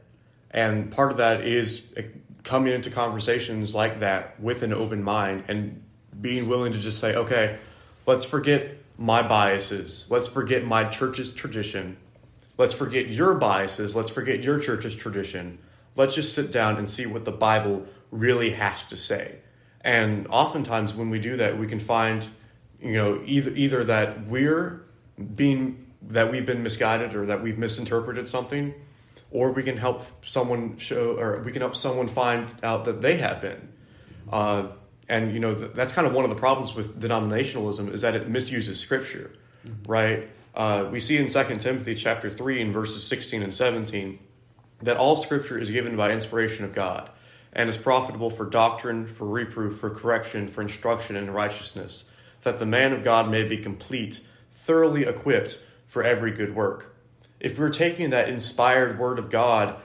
[0.51, 2.03] And part of that is eh,
[2.43, 5.83] coming into conversations like that with an open mind and
[6.19, 7.57] being willing to just say, okay,
[8.05, 10.05] let's forget my biases.
[10.09, 11.97] Let's forget my church's tradition.
[12.57, 13.95] Let's forget your biases.
[13.95, 15.59] Let's forget your church's tradition.
[15.95, 19.39] Let's just sit down and see what the Bible really has to say.
[19.81, 22.27] And oftentimes when we do that, we can find,
[22.81, 24.85] you know, either either that we're
[25.35, 28.73] being that we've been misguided or that we've misinterpreted something,
[29.31, 33.17] or we can help someone show or we can help someone find out that they
[33.17, 33.69] have been.
[34.31, 34.67] Uh,
[35.09, 38.29] and you know that's kind of one of the problems with denominationalism is that it
[38.29, 39.31] misuses scripture
[39.65, 39.91] mm-hmm.
[39.91, 44.19] right uh, we see in 2 timothy chapter 3 in verses 16 and 17
[44.81, 47.09] that all scripture is given by inspiration of god
[47.53, 52.05] and is profitable for doctrine for reproof for correction for instruction in righteousness
[52.41, 56.95] that the man of god may be complete thoroughly equipped for every good work
[57.39, 59.75] if we're taking that inspired word of god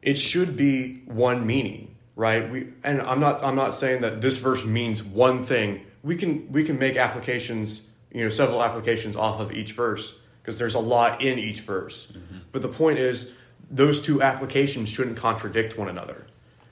[0.00, 2.50] it should be one meaning right?
[2.50, 5.82] We and I'm not I'm not saying that this verse means one thing.
[6.02, 10.58] We can we can make applications, you know, several applications off of each verse because
[10.58, 12.12] there's a lot in each verse.
[12.12, 12.38] Mm-hmm.
[12.50, 13.34] But the point is
[13.70, 16.26] those two applications shouldn't contradict one another.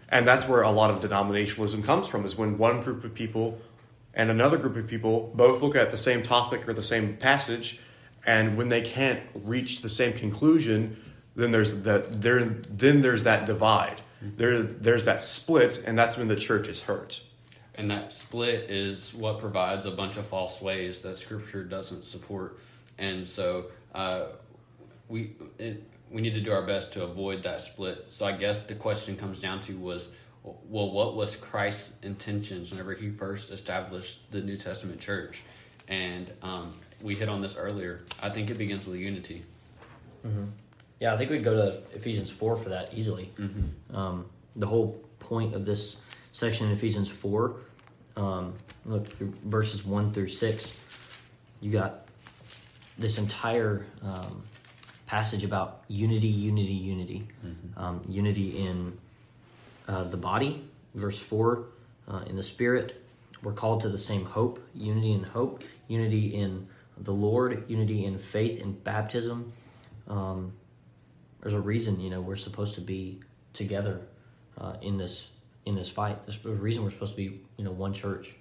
[0.08, 3.60] And that's where a lot of denominationalism comes from is when one group of people
[4.12, 7.80] and another group of people both look at the same topic or the same passage
[8.26, 11.00] and when they can't reach the same conclusion,
[11.36, 16.28] then there's that there then there's that divide there there's that split, and that's when
[16.28, 17.22] the church is hurt.
[17.74, 22.58] And that split is what provides a bunch of false ways that Scripture doesn't support,
[22.98, 24.26] and so uh,
[25.08, 28.06] we it, we need to do our best to avoid that split.
[28.10, 30.10] So I guess the question comes down to was,
[30.42, 35.42] well, what was Christ's intentions whenever he first established the New Testament church?
[35.88, 38.02] And um, we hit on this earlier.
[38.22, 39.44] I think it begins with unity.
[40.26, 40.46] Mm-hmm.
[40.98, 43.30] Yeah, I think we'd go to Ephesians 4 for that easily.
[43.38, 43.96] Mm-hmm.
[43.96, 45.96] Um, the whole point of this
[46.32, 47.56] section in Ephesians 4,
[48.16, 50.76] um, look, verses 1 through 6,
[51.60, 52.06] you got
[52.98, 54.42] this entire um,
[55.10, 57.26] passage about unity, unity, unity.
[57.44, 57.82] Mm-hmm.
[57.82, 58.96] Um, unity in
[59.88, 60.62] uh, the body,
[60.94, 61.64] verse 4,
[62.06, 63.04] uh, in the spirit.
[63.42, 68.18] We're called to the same hope, unity in hope, unity in the Lord, unity in
[68.18, 69.52] faith in baptism.
[70.06, 70.52] Um,
[71.40, 73.18] there's a reason you know we're supposed to be
[73.52, 74.02] together
[74.58, 75.30] uh, in this
[75.66, 76.24] in this fight.
[76.24, 78.36] There's a reason we're supposed to be you know one church.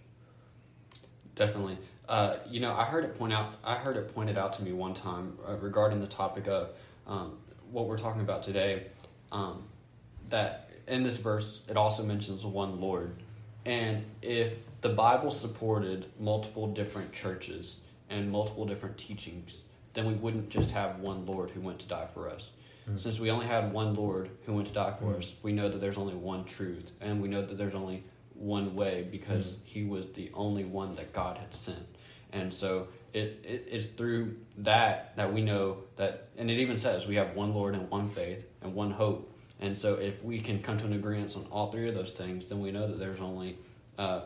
[1.35, 1.79] Definitely.
[2.09, 3.53] Uh, you know, I heard it point out.
[3.63, 6.71] I heard it pointed out to me one time uh, regarding the topic of
[7.05, 7.37] um,
[7.71, 8.87] what we're talking about today.
[9.31, 9.61] Um,
[10.29, 13.13] that in this verse, it also mentions one Lord,
[13.63, 19.61] and if the Bible supported multiple different churches and multiple different teachings,
[19.93, 22.49] then we wouldn't just have one Lord who went to die for us.
[22.87, 22.97] Mm-hmm.
[22.97, 25.19] Since we only had one Lord who went to die for mm-hmm.
[25.19, 28.73] us, we know that there's only one truth, and we know that there's only one
[28.73, 29.65] way because mm-hmm.
[29.65, 31.85] He was the only one that God had sent.
[32.31, 37.07] And so it, it it's through that that we know that, and it even says
[37.07, 39.31] we have one Lord and one faith and one hope.
[39.61, 42.47] And so if we can come to an agreement on all three of those things,
[42.47, 43.57] then we know that there's only
[43.97, 44.21] uh,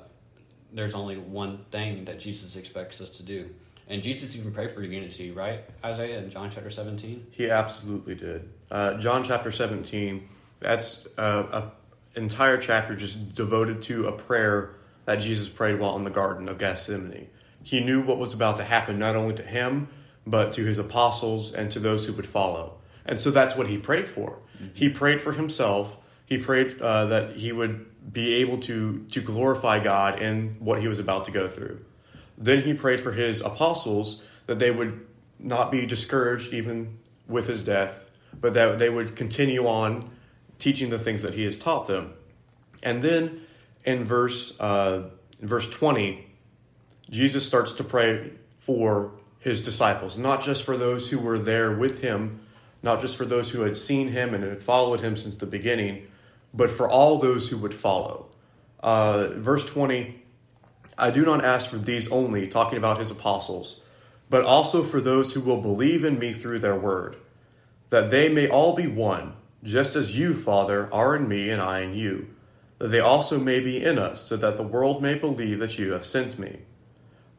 [0.74, 3.50] there's only one thing that Jesus expects us to do.
[3.88, 5.64] And Jesus even prayed for unity, right?
[5.84, 7.28] Isaiah in John chapter 17?
[7.32, 8.50] He absolutely did.
[8.72, 10.28] Uh, John chapter 17,
[10.60, 11.70] that's an
[12.16, 16.58] entire chapter just devoted to a prayer that Jesus prayed while in the Garden of
[16.58, 17.28] Gethsemane.
[17.64, 19.88] He knew what was about to happen, not only to him,
[20.28, 22.78] but to his apostles and to those who would follow.
[23.06, 24.40] And so that's what he prayed for.
[24.74, 25.98] He prayed for himself.
[26.26, 30.88] He prayed uh, that he would be able to, to glorify God in what he
[30.88, 31.84] was about to go through.
[32.38, 35.06] Then he prayed for his apostles that they would
[35.40, 36.98] not be discouraged even
[37.28, 40.10] with his death, but that they would continue on
[40.60, 42.14] teaching the things that he has taught them.
[42.82, 43.42] And then
[43.86, 45.10] in verse uh,
[45.42, 46.26] in verse 20,
[47.10, 52.02] Jesus starts to pray for his disciples, not just for those who were there with
[52.02, 52.40] him,
[52.82, 56.08] not just for those who had seen him and had followed him since the beginning,
[56.54, 58.28] but for all those who would follow.
[58.82, 60.22] Uh, verse 20,
[60.98, 63.82] I do not ask for these only, talking about his apostles,
[64.30, 67.18] but also for those who will believe in me through their word,
[67.90, 71.82] that they may all be one, just as you, Father, are in me and I
[71.82, 72.28] in you,
[72.78, 75.94] that they also may be in us, so that the world may believe that you
[75.94, 76.60] have sent me.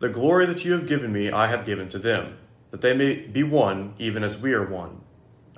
[0.04, 2.36] The glory that you have given me, I have given to them,
[2.72, 5.00] that they may be one, even as we are one.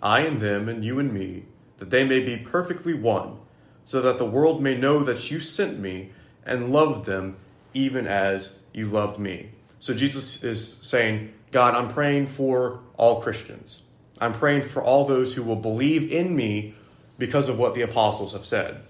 [0.00, 1.46] I and them, and you and me,
[1.78, 3.38] that they may be perfectly one,
[3.84, 6.12] so that the world may know that you sent me
[6.44, 7.38] and loved them
[7.74, 9.50] even as you loved me.
[9.80, 13.82] So Jesus is saying, God, I'm praying for all Christians.
[14.20, 16.76] I'm praying for all those who will believe in me
[17.18, 18.84] because of what the apostles have said,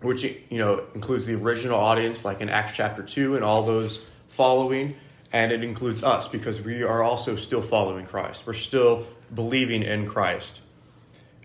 [0.00, 4.06] which you know includes the original audience, like in Acts chapter two, and all those
[4.32, 4.94] following,
[5.30, 8.46] and it includes us because we are also still following Christ.
[8.46, 10.60] We're still believing in Christ.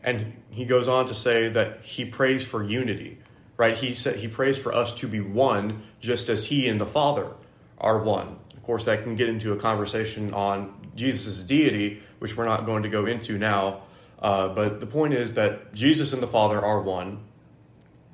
[0.03, 3.17] And he goes on to say that he prays for unity,
[3.57, 3.77] right?
[3.77, 7.31] He said he prays for us to be one, just as he and the Father
[7.77, 8.39] are one.
[8.55, 12.83] Of course, that can get into a conversation on Jesus' deity, which we're not going
[12.83, 13.81] to go into now.
[14.19, 17.19] Uh, but the point is that Jesus and the Father are one.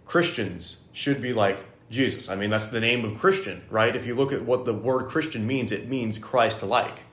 [0.05, 2.27] Christians should be like Jesus.
[2.27, 3.95] I mean, that's the name of Christian, right?
[3.95, 7.03] If you look at what the word Christian means, it means Christ alike.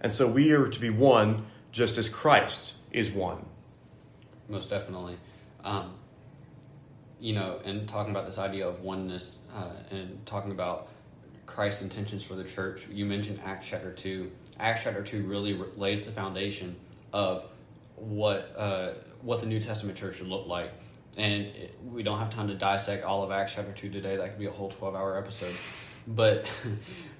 [0.00, 3.44] And so we are to be one just as Christ is one.
[4.48, 5.16] Most definitely.
[5.64, 5.94] Um,
[7.20, 10.88] you know, and talking about this idea of oneness uh, and talking about
[11.46, 14.30] Christ's intentions for the church, you mentioned Acts chapter 2.
[14.60, 16.76] Acts chapter 2 really lays the foundation
[17.12, 17.46] of
[17.96, 18.90] what, uh,
[19.22, 20.70] what the New Testament church should look like.
[21.18, 24.16] And it, we don't have time to dissect all of Acts chapter 2 today.
[24.16, 25.54] That could be a whole 12 hour episode.
[26.06, 26.48] But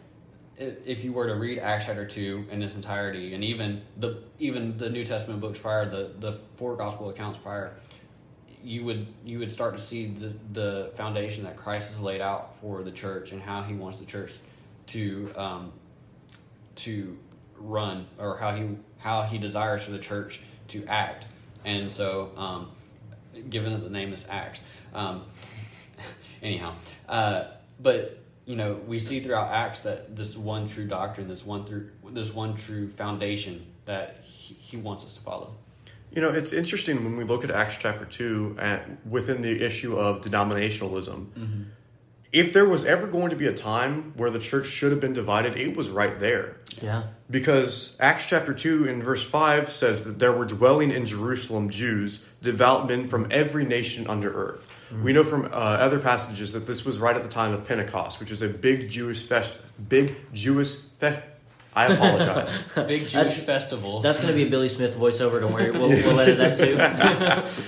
[0.56, 4.78] if you were to read Acts chapter 2 in its entirety, and even the even
[4.78, 7.74] the New Testament books prior, the, the four gospel accounts prior,
[8.62, 12.56] you would you would start to see the, the foundation that Christ has laid out
[12.56, 14.32] for the church and how he wants the church
[14.86, 15.72] to um,
[16.76, 17.16] to
[17.56, 21.26] run or how he how he desires for the church to act.
[21.64, 22.70] And so um,
[23.48, 24.62] given that the name is Acts.
[24.94, 25.22] Um,
[26.42, 26.74] anyhow,
[27.08, 27.44] uh,
[27.80, 31.90] but you know, we see throughout Acts that this one true doctrine, this one through
[32.10, 35.54] this one true foundation that he, he wants us to follow.
[36.10, 39.98] You know, it's interesting when we look at Acts chapter 2 and within the issue
[39.98, 41.26] of denominationalism.
[41.26, 41.62] Mm-hmm.
[42.30, 45.14] If there was ever going to be a time where the church should have been
[45.14, 46.58] divided, it was right there.
[46.82, 47.04] Yeah.
[47.30, 52.26] Because Acts chapter 2 in verse 5 says that there were dwelling in Jerusalem Jews,
[52.42, 54.68] devout men from every nation under earth.
[54.92, 55.04] Mm-hmm.
[55.04, 58.20] We know from uh, other passages that this was right at the time of Pentecost,
[58.20, 59.56] which is a big Jewish fest,
[59.88, 61.20] big Jewish fest.
[61.74, 62.58] I apologize.
[62.74, 64.00] big Jewish that's, festival.
[64.00, 65.40] That's going to be a Billy Smith voiceover.
[65.40, 66.56] Don't worry, we'll, we'll edit that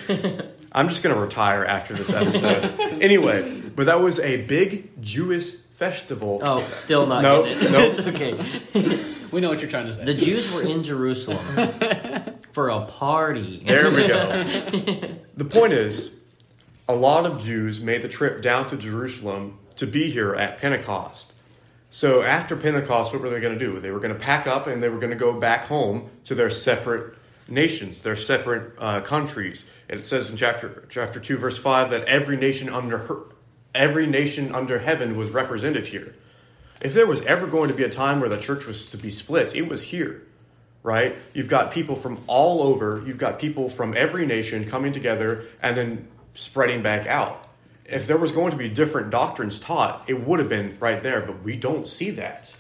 [0.09, 0.49] too.
[0.73, 2.79] I'm just going to retire after this episode.
[3.03, 6.41] anyway, but that was a big Jewish festival.
[6.43, 7.71] Oh, still not nope, it.
[7.71, 7.95] Nope.
[7.97, 9.05] it's okay.
[9.33, 10.05] we know what you're trying to say.
[10.05, 11.39] The Jews were in Jerusalem
[12.53, 13.63] for a party.
[13.65, 14.43] There we go.
[15.37, 16.15] the point is,
[16.89, 21.33] a lot of Jews made the trip down to Jerusalem to be here at Pentecost.
[21.89, 23.81] So after Pentecost, what were they going to do?
[23.81, 26.35] They were going to pack up and they were going to go back home to
[26.35, 27.15] their separate
[27.51, 29.65] nations, their separate uh, countries.
[29.89, 33.23] And it says in chapter chapter two, verse five, that every nation under her,
[33.75, 36.15] every nation under heaven was represented here.
[36.81, 39.11] If there was ever going to be a time where the church was to be
[39.11, 40.23] split, it was here,
[40.83, 41.17] right?
[41.35, 43.03] You've got people from all over.
[43.07, 47.49] You've got people from every nation coming together and then spreading back out.
[47.85, 51.21] If there was going to be different doctrines taught, it would have been right there,
[51.21, 52.55] but we don't see that.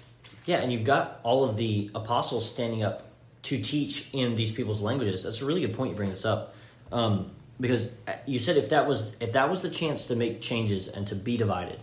[0.44, 3.06] Yeah, and you've got all of the apostles standing up
[3.42, 5.22] to teach in these people's languages.
[5.22, 6.54] That's a really good point you bring this up,
[6.92, 10.40] um, because uh, you said if that was if that was the chance to make
[10.40, 11.80] changes and to be divided,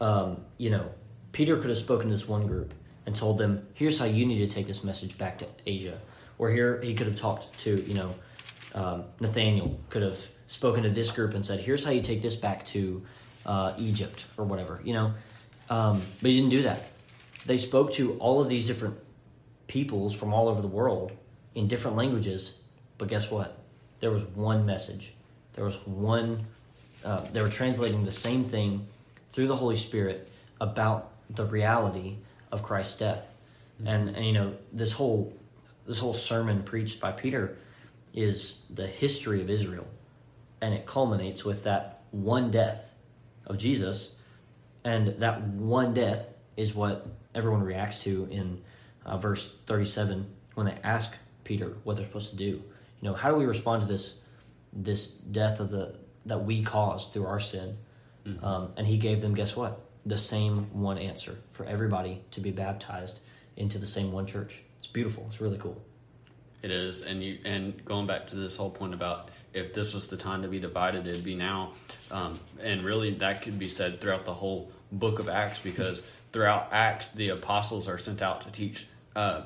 [0.00, 0.90] um, you know,
[1.32, 2.74] Peter could have spoken to this one group
[3.06, 6.00] and told them, "Here's how you need to take this message back to Asia,"
[6.38, 8.14] or here he could have talked to you know
[8.74, 12.36] um, Nathaniel could have spoken to this group and said, "Here's how you take this
[12.36, 13.02] back to
[13.46, 15.14] uh, Egypt or whatever," you know.
[15.70, 16.88] Um, but he didn't do that
[17.48, 18.98] they spoke to all of these different
[19.68, 21.12] peoples from all over the world
[21.54, 22.58] in different languages,
[22.96, 23.58] but guess what?
[24.00, 25.12] There was one message.
[25.52, 26.46] There was one.
[27.04, 28.86] Uh, they were translating the same thing
[29.30, 30.28] through the Holy Spirit
[30.60, 32.16] about the reality
[32.50, 33.34] of Christ's death,
[33.84, 35.32] and and you know this whole
[35.86, 37.56] this whole sermon preached by Peter
[38.14, 39.86] is the history of Israel,
[40.60, 42.92] and it culminates with that one death
[43.46, 44.16] of Jesus,
[44.84, 48.62] and that one death is what everyone reacts to in
[49.08, 52.44] uh, verse 37 when they ask Peter what they're supposed to do.
[53.00, 54.14] You know, how do we respond to this
[54.72, 55.96] this death of the
[56.26, 57.76] that we caused through our sin?
[58.42, 59.80] Um, and he gave them, guess what?
[60.04, 63.20] The same one answer for everybody to be baptized
[63.56, 64.62] into the same one church.
[64.78, 65.24] It's beautiful.
[65.28, 65.80] It's really cool.
[66.62, 70.08] It is, and you and going back to this whole point about if this was
[70.08, 71.72] the time to be divided, it'd be now.
[72.10, 76.02] Um, and really, that could be said throughout the whole book of Acts, because
[76.32, 78.86] throughout Acts, the apostles are sent out to teach,
[79.18, 79.42] uh,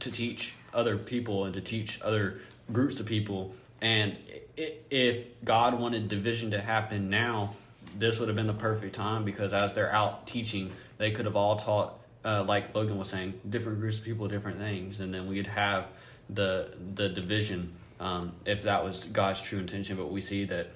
[0.00, 2.40] to teach other people and to teach other
[2.72, 3.54] groups of people.
[3.82, 4.16] And
[4.56, 7.54] if God wanted division to happen now,
[7.98, 11.36] this would have been the perfect time because as they're out teaching, they could have
[11.36, 15.26] all taught, uh, like Logan was saying, different groups of people, different things, and then
[15.26, 15.88] we'd have
[16.30, 19.98] the the division um, if that was God's true intention.
[19.98, 20.70] But we see that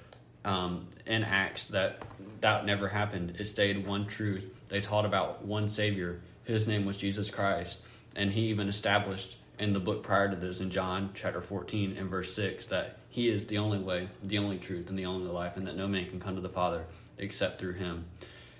[0.45, 2.03] um, in Acts that
[2.41, 3.37] that never happened.
[3.39, 4.47] It stayed one truth.
[4.69, 6.21] They taught about one Savior.
[6.43, 7.79] His name was Jesus Christ,
[8.15, 12.09] and He even established in the book prior to this in John chapter 14 and
[12.09, 15.57] verse 6 that he is the only way, the only truth, and the only life,
[15.57, 16.85] and that no man can come to the Father
[17.17, 18.05] except through him.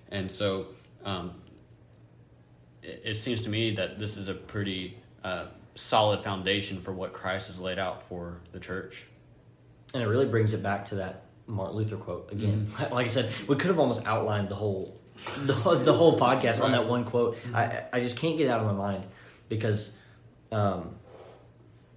[0.10, 0.68] And so
[1.06, 1.36] um,
[2.84, 5.46] it, it seems to me that this is a pretty uh,
[5.76, 9.06] solid foundation for what Christ has laid out for the church.
[9.94, 12.70] And it really brings it back to that Martin Luther quote again.
[12.92, 15.00] Like I said, we could have almost outlined the whole
[15.40, 17.38] the, the whole podcast on that one quote.
[17.54, 19.04] I I just can't get it out of my mind
[19.50, 19.98] because
[20.52, 20.96] um,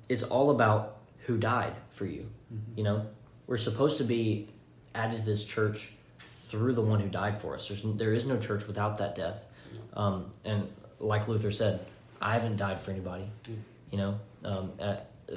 [0.08, 0.96] it's all about
[1.26, 2.28] who died for you.
[2.76, 3.06] You know,
[3.46, 4.48] we're supposed to be
[4.94, 5.92] added to this church
[6.46, 7.68] through the one who died for us.
[7.68, 9.46] There's there is no church without that death.
[9.94, 11.86] Um, and like Luther said,
[12.20, 13.24] I haven't died for anybody.
[13.90, 14.72] You know, um,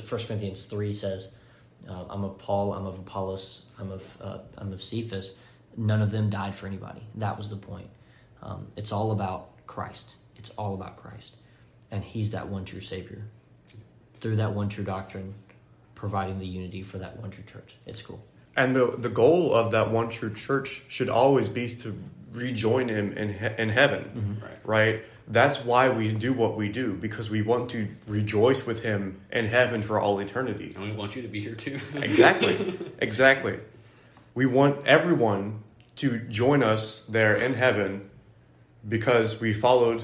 [0.02, 1.32] First Corinthians three says,
[1.90, 5.36] uh, "I'm of Paul, I'm of Apollos, I'm of uh, I'm of Cephas."
[5.78, 7.02] None of them died for anybody.
[7.16, 7.90] That was the point.
[8.42, 10.16] Um, it's all about Christ.
[10.38, 11.36] It's all about Christ,
[11.96, 13.24] and He's that one true Savior.
[14.20, 15.34] Through that one true doctrine,
[15.96, 17.78] providing the unity for that one true church.
[17.86, 18.24] It's cool.
[18.56, 21.98] And the the goal of that one true church should always be to
[22.34, 24.46] rejoin him in in heaven, mm-hmm.
[24.46, 24.60] Right.
[24.66, 25.04] right?
[25.28, 29.48] That's why we do what we do because we want to rejoice with him in
[29.48, 30.72] heaven for all eternity.
[30.76, 31.80] And we want you to be here too.
[31.96, 32.78] Exactly.
[33.00, 33.60] exactly.
[34.36, 35.64] We want everyone
[35.96, 38.10] to join us there in heaven
[38.88, 40.04] because we followed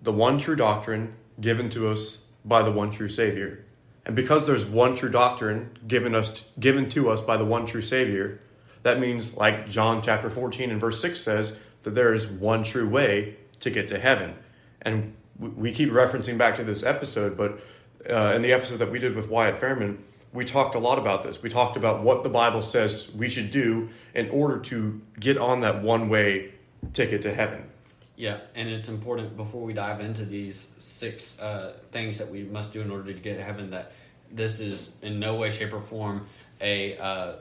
[0.00, 3.64] the one true doctrine given to us by the one true Savior.
[4.06, 7.82] And because there's one true doctrine given us given to us by the one true
[7.82, 8.40] Savior,
[8.82, 12.88] that means like John chapter 14 and verse 6 says that there is one true
[12.88, 14.34] way to get to heaven.
[14.82, 17.60] And we- keep referencing back to this episode, but
[18.08, 19.98] uh, in the episode that we did with Wyatt Fairman,
[20.34, 21.42] we talked a lot about this.
[21.42, 25.60] We talked about what the Bible says we should do in order to get on
[25.60, 26.52] that one way
[26.92, 27.70] ticket to heaven.
[28.16, 32.72] Yeah, and it's important before we dive into these six uh, things that we must
[32.72, 33.92] do in order to get to heaven that
[34.30, 36.26] this is in no way, shape, or form
[36.60, 37.32] a uh,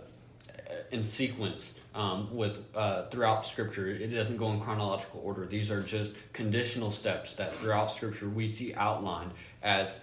[0.92, 3.88] in sequence um, with uh, throughout Scripture.
[3.88, 5.46] It doesn't go in chronological order.
[5.46, 9.96] These are just conditional steps that throughout Scripture we see outlined as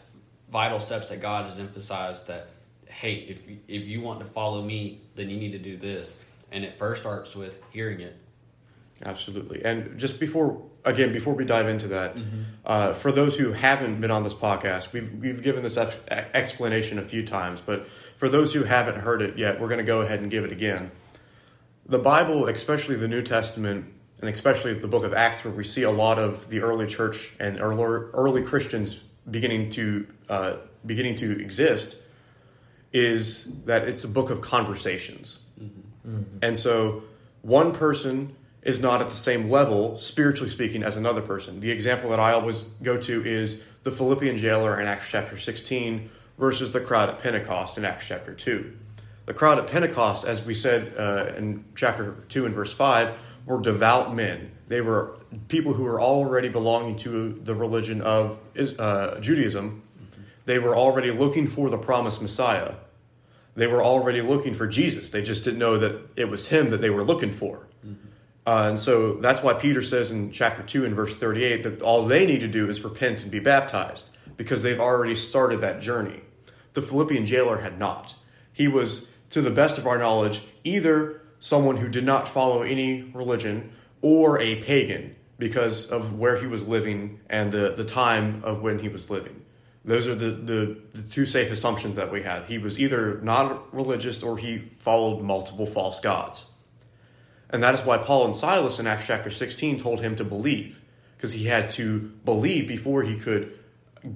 [0.53, 2.49] vital steps that God has emphasized that
[2.87, 6.17] hey, if you, if you want to follow me, then you need to do this.
[6.53, 8.17] And it first starts with hearing it.
[9.07, 9.65] Absolutely.
[9.65, 12.17] And just before, again, before we dive into that,
[12.67, 15.97] uh, for those who haven't been on this podcast, we've, we've given this ex-
[16.35, 19.85] explanation a few times, but for those who haven't heard it yet, we're going to
[19.85, 20.91] go ahead and give it again.
[21.87, 23.87] The Bible, especially the New Testament,
[24.21, 27.35] and especially the book of Acts, where we see a lot of the early church
[27.41, 27.83] and early,
[28.13, 31.97] early Christians beginning to uh, beginning to exist,
[32.93, 35.39] is that it's a book of conversations.
[36.43, 37.03] And so
[37.43, 41.61] one person is not at the same level, spiritually speaking, as another person.
[41.61, 46.11] The example that I always go to is the Philippian jailer in Acts chapter 16
[46.39, 48.77] versus the crowd at Pentecost in Acts chapter 2.
[49.27, 53.15] The crowd at Pentecost, as we said uh, in chapter 2 and verse 5,
[53.47, 54.53] were devout men.
[54.69, 58.39] They were people who were already belonging to the religion of
[58.79, 59.83] uh, Judaism.
[60.45, 62.75] They were already looking for the promised Messiah
[63.57, 65.11] they were already looking for Jesus.
[65.11, 67.67] They just didn't know that it was him that they were looking for.
[68.51, 72.05] Uh, and so that's why Peter says in chapter 2 and verse 38 that all
[72.05, 76.21] they need to do is repent and be baptized because they've already started that journey.
[76.73, 78.17] The Philippian jailer had not.
[78.53, 83.03] He was, to the best of our knowledge, either someone who did not follow any
[83.15, 83.71] religion
[84.03, 88.81] or a pagan because of where he was living and the, the time of when
[88.81, 89.45] he was living.
[89.85, 92.47] Those are the, the, the two safe assumptions that we had.
[92.47, 96.50] He was either not religious or he followed multiple false gods.
[97.51, 100.81] And that is why Paul and Silas in Acts chapter 16 told him to believe,
[101.17, 103.59] because he had to believe before he could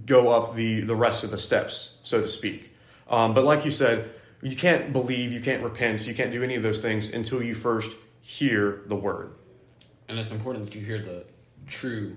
[0.07, 2.71] go up the, the rest of the steps, so to speak.
[3.09, 4.09] Um, but like you said,
[4.41, 7.55] you can't believe, you can't repent, you can't do any of those things until you
[7.55, 9.33] first hear the word.
[10.09, 11.25] And it's important that you hear the
[11.67, 12.17] true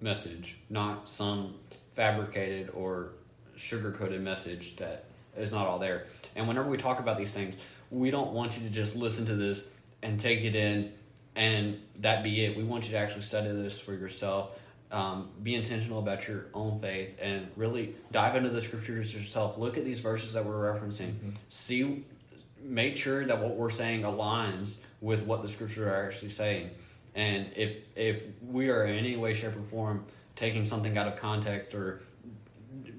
[0.00, 1.54] message, not some
[1.94, 3.12] fabricated or
[3.56, 5.04] sugar coated message that
[5.36, 6.04] is not all there.
[6.34, 7.54] And whenever we talk about these things,
[7.90, 9.68] we don't want you to just listen to this
[10.06, 10.92] and take it in
[11.34, 12.56] and that be it.
[12.56, 14.58] We want you to actually study this for yourself.
[14.90, 19.58] Um, be intentional about your own faith and really dive into the scriptures yourself.
[19.58, 21.12] Look at these verses that we're referencing.
[21.12, 21.30] Mm-hmm.
[21.50, 22.04] See,
[22.62, 26.70] make sure that what we're saying aligns with what the scriptures are actually saying.
[27.14, 30.04] And if if we are in any way, shape, or form
[30.36, 32.02] taking something out of context or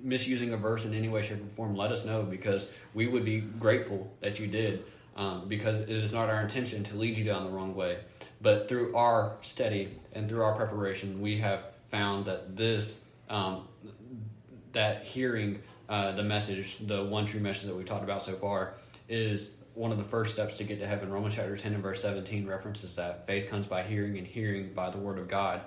[0.04, 3.24] misusing a verse in any way, shape, or form, let us know because we would
[3.24, 4.84] be grateful that you did.
[5.18, 7.98] Um, because it is not our intention to lead you down the wrong way.
[8.40, 13.68] But through our study and through our preparation, we have found that this, um,
[14.74, 18.74] that hearing uh, the message, the one true message that we talked about so far,
[19.10, 21.12] is one of the first steps to get to heaven.
[21.12, 24.90] Romans chapter 10 and verse 17 references that faith comes by hearing and hearing by
[24.90, 25.62] the word of God.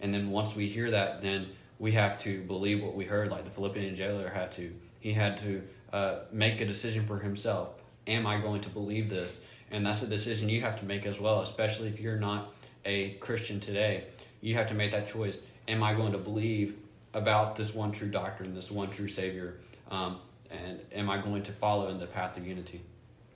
[0.00, 1.48] And then once we hear that, then
[1.78, 4.72] we have to believe what we heard, like the Philippian jailer had to.
[5.00, 7.70] He had to uh, make a decision for himself.
[8.06, 9.38] Am I going to believe this?
[9.70, 13.10] And that's a decision you have to make as well, especially if you're not a
[13.14, 14.04] Christian today.
[14.40, 15.40] You have to make that choice.
[15.68, 16.76] Am I going to believe
[17.14, 19.56] about this one true doctrine, this one true Savior?
[19.90, 20.18] Um,
[20.50, 22.82] and am I going to follow in the path of unity?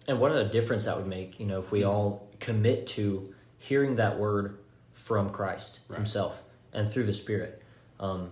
[0.06, 1.90] And what a difference that would make, you know, if we mm-hmm.
[1.90, 4.58] all commit to hearing that word
[4.94, 5.96] from Christ right.
[5.96, 6.42] Himself
[6.72, 7.62] and through the Spirit.
[7.98, 8.30] Um,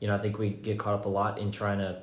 [0.00, 2.02] you know, I think we get caught up a lot in trying to,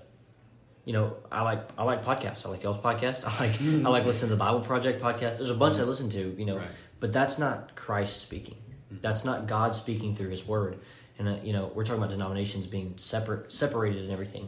[0.86, 2.46] you know, I like I like podcasts.
[2.46, 3.26] I like y'all's podcast.
[3.40, 5.38] I like I like listening to the Bible Project podcast.
[5.38, 5.80] There's a bunch.
[5.80, 6.68] I listen to, you know, right.
[7.00, 8.56] but that's not Christ speaking.
[8.56, 8.98] Mm-hmm.
[9.02, 10.80] That's not God speaking through His Word.
[11.18, 14.48] And uh, you know, we're talking about denominations being separate, separated, and everything.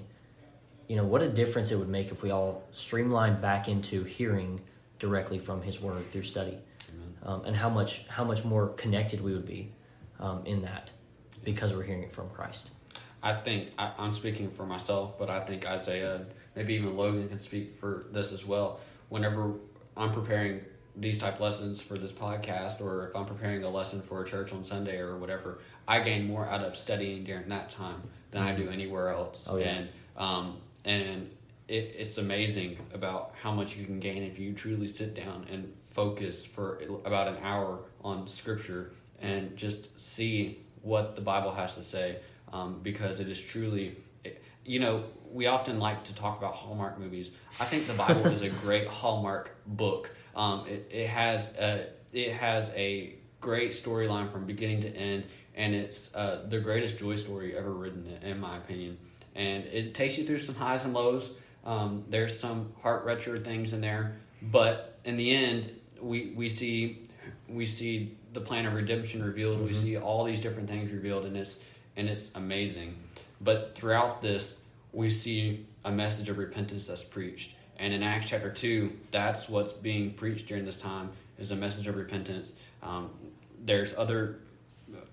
[0.88, 4.62] You know, what a difference it would make if we all streamlined back into hearing
[5.00, 6.58] directly from His Word through study,
[7.24, 9.72] um, and how much how much more connected we would be
[10.20, 10.92] um, in that
[11.44, 12.70] because we're hearing it from Christ.
[13.22, 17.40] I think I, am speaking for myself, but I think Isaiah, maybe even Logan can
[17.40, 18.80] speak for this as well.
[19.10, 19.54] Whenever
[19.96, 20.62] I'm preparing
[20.96, 24.54] these type lessons for this podcast, or if I'm preparing a lesson for a church
[24.54, 28.02] on Sunday or whatever, I gain more out of studying during that time
[28.32, 28.74] than I do mm-hmm.
[28.74, 29.48] anywhere else.
[29.50, 29.66] Oh, yeah.
[29.66, 31.30] And um, and
[31.68, 35.74] it, it's amazing about how much you can gain if you truly sit down and
[35.86, 41.84] focus for about an hour on Scripture and just see what the Bible has to
[41.84, 42.18] say
[42.52, 43.98] um, because it is truly,
[44.66, 47.32] you know, we often like to talk about Hallmark movies.
[47.60, 50.10] I think the Bible is a great Hallmark book.
[50.36, 55.26] Um, it, it has a, it has a great storyline from beginning to end,
[55.56, 58.98] and it's uh, the greatest joy story ever written, in my opinion.
[59.36, 61.32] And it takes you through some highs and lows.
[61.66, 65.72] Um, there's some heart wrencher things in there, but in the end,
[66.02, 67.10] we we see
[67.50, 69.58] we see the plan of redemption revealed.
[69.58, 69.68] Mm-hmm.
[69.68, 71.58] We see all these different things revealed, and it's
[71.98, 72.96] and it's amazing.
[73.42, 74.62] But throughout this,
[74.94, 77.56] we see a message of repentance that's preached.
[77.78, 81.88] And in Acts chapter two, that's what's being preached during this time is a message
[81.88, 82.54] of repentance.
[82.82, 83.10] Um,
[83.66, 84.40] there's other.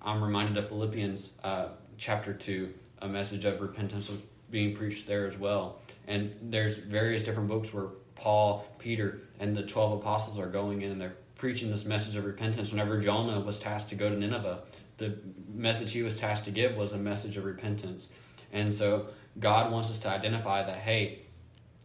[0.00, 1.68] I'm reminded of Philippians uh,
[1.98, 2.72] chapter two,
[3.02, 4.10] a message of repentance
[4.50, 5.80] being preached there as well.
[6.06, 10.92] And there's various different books where Paul, Peter, and the twelve apostles are going in
[10.92, 14.60] and they're preaching this message of repentance whenever Jonah was tasked to go to Nineveh.
[14.96, 15.18] The
[15.52, 18.08] message he was tasked to give was a message of repentance.
[18.52, 21.20] And so God wants us to identify that, hey,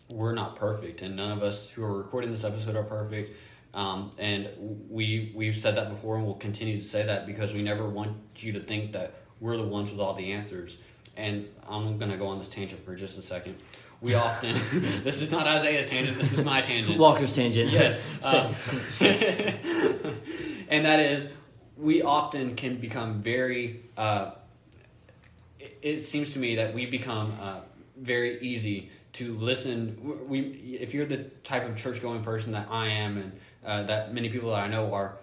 [0.10, 3.36] we're not perfect, and none of us who are recording this episode are perfect.
[3.74, 4.50] Um, and
[4.90, 8.18] we we've said that before, and we'll continue to say that because we never want
[8.38, 10.78] you to think that we're the ones with all the answers.
[11.16, 13.58] And I'm going to go on this tangent for just a second
[14.02, 14.54] we often
[15.04, 16.18] this is not Isaiah's tangent.
[16.18, 17.00] This is my tangent.
[17.00, 17.72] Walker's tangent.
[17.72, 18.00] Yes.
[18.20, 18.54] Um,
[20.70, 21.30] and that is,
[21.80, 23.84] we often can become very.
[23.98, 24.32] Uh,
[25.60, 27.60] it, it, seems to me that we become uh,
[27.98, 30.28] very easy to listen.
[30.28, 30.40] We,
[30.80, 33.32] if you're the type of church going person that I am, and
[33.66, 35.18] uh, that many people that I know are,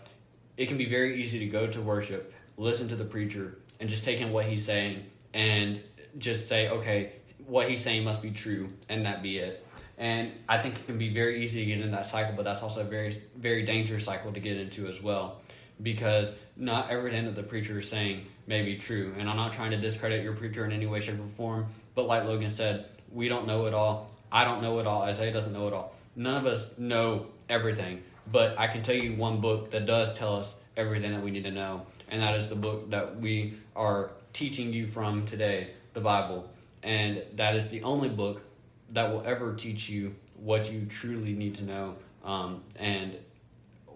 [0.57, 4.05] it can be very easy to go to worship, listen to the preacher, and just
[4.05, 5.05] take in what he's saying
[5.35, 5.81] and
[6.19, 7.13] just say, okay,
[7.47, 9.67] what he's saying must be true, and that be it.
[9.99, 12.63] And I think it can be very easy to get in that cycle, but that's
[12.63, 15.41] also a very, very dangerous cycle to get into as well,
[15.83, 19.15] because not everything that the preacher is saying may be true.
[19.19, 22.07] And I'm not trying to discredit your preacher in any way, shape, or form, but
[22.07, 24.11] like Logan said, we don't know it all.
[24.31, 25.03] I don't know it all.
[25.03, 25.95] Isaiah doesn't know it all.
[26.15, 30.37] None of us know everything, but I can tell you one book that does tell
[30.37, 34.11] us everything that we need to know, and that is the book that we are
[34.33, 36.51] teaching you from today, the Bible.
[36.83, 38.43] And that is the only book
[38.91, 41.97] that will ever teach you what you truly need to know.
[42.25, 43.17] Um, and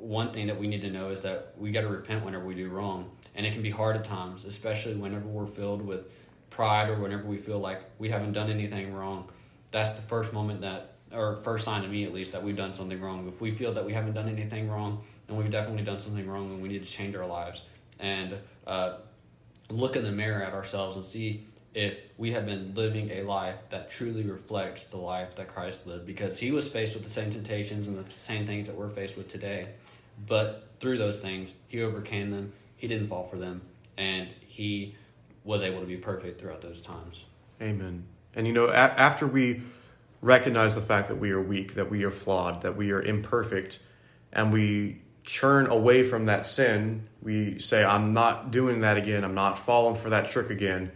[0.01, 2.55] one thing that we need to know is that we got to repent whenever we
[2.55, 3.11] do wrong.
[3.35, 6.11] And it can be hard at times, especially whenever we're filled with
[6.51, 9.29] pride or whenever we feel like we haven't done anything wrong.
[9.71, 12.75] That's the first moment that, or first sign to me at least, that we've done
[12.75, 13.29] something wrong.
[13.29, 16.51] If we feel that we haven't done anything wrong, then we've definitely done something wrong
[16.51, 17.63] and we need to change our lives.
[17.99, 18.37] And
[18.67, 18.97] uh,
[19.69, 23.55] look in the mirror at ourselves and see if we have been living a life
[23.71, 27.31] that truly reflects the life that Christ lived because he was faced with the same
[27.31, 29.69] temptations and the same things that we're faced with today.
[30.27, 33.63] But through those things, he overcame them, he didn't fall for them,
[33.97, 34.97] and he
[35.45, 37.25] was able to be perfect throughout those times.
[37.61, 38.05] Amen.
[38.35, 39.63] And you know, a- after we
[40.21, 43.81] recognize the fact that we are weak, that we are flawed, that we are imperfect,
[44.33, 49.35] and we churn away from that sin, we say, I'm not doing that again, I'm
[49.35, 50.93] not falling for that trick again,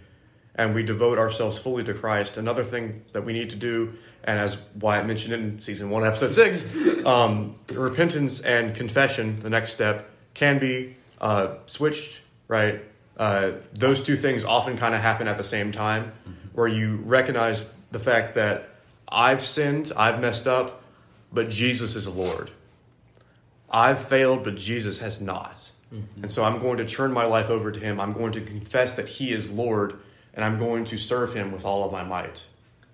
[0.55, 2.37] and we devote ourselves fully to Christ.
[2.37, 6.33] Another thing that we need to do, and as Wyatt mentioned in season one, episode
[6.33, 6.75] six,
[7.07, 12.83] um, repentance and confession, the next step, can be uh, switched, right?
[13.17, 16.13] Uh, those two things often kind of happen at the same time,
[16.53, 18.71] where you recognize the fact that
[19.09, 20.83] I've sinned, I've messed up,
[21.33, 22.51] but Jesus is Lord.
[23.71, 25.71] I've failed, but Jesus has not.
[26.23, 28.01] And so I'm going to turn my life over to Him.
[28.01, 29.99] I'm going to confess that He is Lord,
[30.35, 32.45] and I'm going to serve Him with all of my might.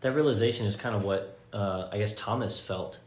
[0.01, 2.99] That realization is kind of what uh, I guess Thomas felt.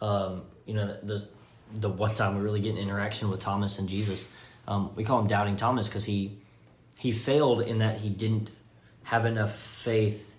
[0.00, 1.26] Um, you know, the
[1.74, 4.26] the one time we really get an interaction with Thomas and Jesus.
[4.66, 6.38] Um, we call him Doubting Thomas because he
[6.96, 8.50] he failed in that he didn't
[9.04, 10.36] have enough faith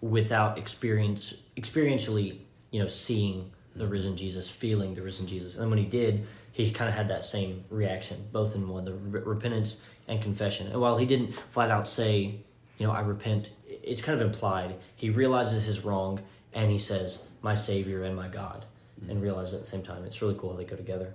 [0.00, 2.38] without experience experientially,
[2.70, 5.56] you know, seeing the risen Jesus, feeling the risen Jesus.
[5.56, 8.92] And when he did, he kind of had that same reaction, both in one the
[8.92, 10.68] re- repentance and confession.
[10.68, 12.36] And while he didn't flat out say,
[12.78, 14.74] you know, I repent, it's kind of implied.
[14.96, 16.20] He realizes his wrong
[16.52, 18.64] and he says, "My Savior and my God,"
[19.08, 20.04] and realizes at the same time.
[20.04, 21.14] It's really cool how they go together.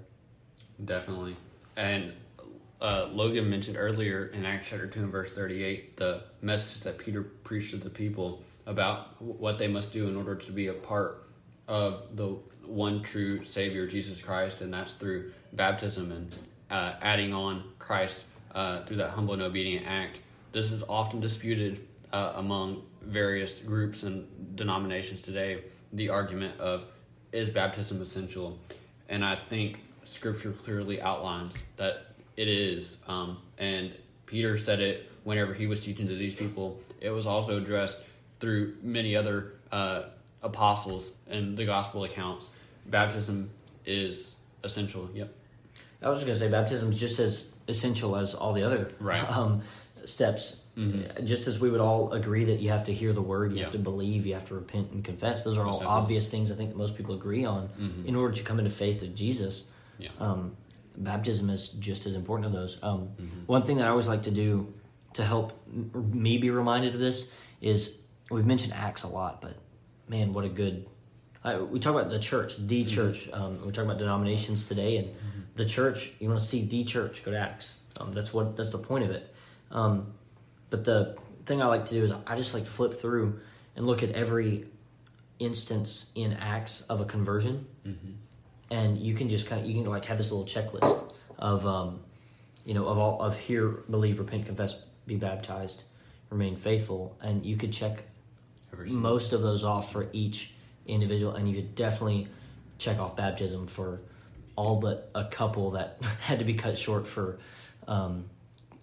[0.83, 1.35] Definitely.
[1.75, 2.13] And
[2.81, 7.23] uh, Logan mentioned earlier in Acts chapter 2 and verse 38 the message that Peter
[7.23, 11.27] preached to the people about what they must do in order to be a part
[11.67, 16.35] of the one true Savior, Jesus Christ, and that's through baptism and
[16.69, 18.21] uh, adding on Christ
[18.57, 20.19] uh, through that humble and obedient act.
[20.51, 25.63] This is often disputed uh, among various groups and denominations today.
[25.93, 26.85] The argument of
[27.31, 28.57] is baptism essential?
[29.09, 32.97] And I think Scripture clearly outlines that it is.
[33.07, 33.93] Um, and
[34.25, 36.81] Peter said it whenever he was teaching to these people.
[36.99, 38.01] It was also addressed
[38.39, 40.03] through many other uh,
[40.41, 42.47] apostles and the gospel accounts.
[42.87, 43.51] Baptism
[43.85, 45.09] is essential.
[45.13, 45.36] Yep.
[46.01, 49.23] I was just gonna say baptism is just as essential as all the other Right.
[49.37, 49.61] um,
[50.05, 50.63] steps.
[51.23, 53.71] Just as we would all agree that you have to hear the word, you have
[53.71, 55.43] to believe, you have to repent and confess.
[55.43, 55.95] Those are all definitely.
[55.97, 57.69] obvious things I think that most people agree on
[58.05, 59.71] in order to come into faith of Jesus.
[59.97, 60.09] Yeah.
[60.19, 60.55] Um,
[60.95, 62.77] baptism is just as important to those.
[62.83, 63.09] Um,
[63.47, 64.71] One thing that I always like to do
[65.13, 67.97] to help me be reminded of this is
[68.29, 69.55] we've mentioned Acts a lot, but
[70.07, 70.85] man, what a good.
[71.43, 73.29] I, we talk about the church, the church.
[73.33, 75.09] Um, we talk about denominations today, and
[75.57, 76.11] the church.
[76.19, 77.23] You want to see the church?
[77.25, 77.75] Go to Acts.
[77.97, 78.55] Um, that's what.
[78.55, 79.33] That's the point of it.
[79.71, 80.13] Um,
[80.69, 83.39] but the thing I like to do is I just like to flip through
[83.75, 84.65] and look at every
[85.39, 87.65] instance in Acts of a conversion,
[88.71, 91.99] and you can just kind of you can like have this little checklist of um,
[92.65, 95.83] you know of all of hear, believe, repent, confess, be baptized,
[96.29, 98.03] remain faithful, and you could check
[98.85, 100.53] most of those off for each
[100.85, 102.27] individual, and you could definitely
[102.77, 104.01] check off baptism for
[104.57, 107.39] all but a couple that had to be cut short for
[107.87, 108.25] um,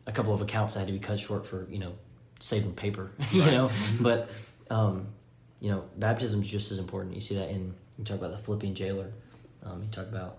[0.07, 1.93] a couple of accounts that had to be cut short for you know
[2.41, 3.71] saving paper, you know.
[4.01, 4.31] But
[4.71, 5.09] um,
[5.61, 7.15] you know, baptism is just as important.
[7.15, 9.13] You see that in you talk about the Philippian jailer.
[9.63, 10.39] Um, you talk about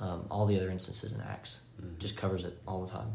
[0.00, 1.60] um, all the other instances in Acts.
[1.98, 3.12] Just covers it all the time.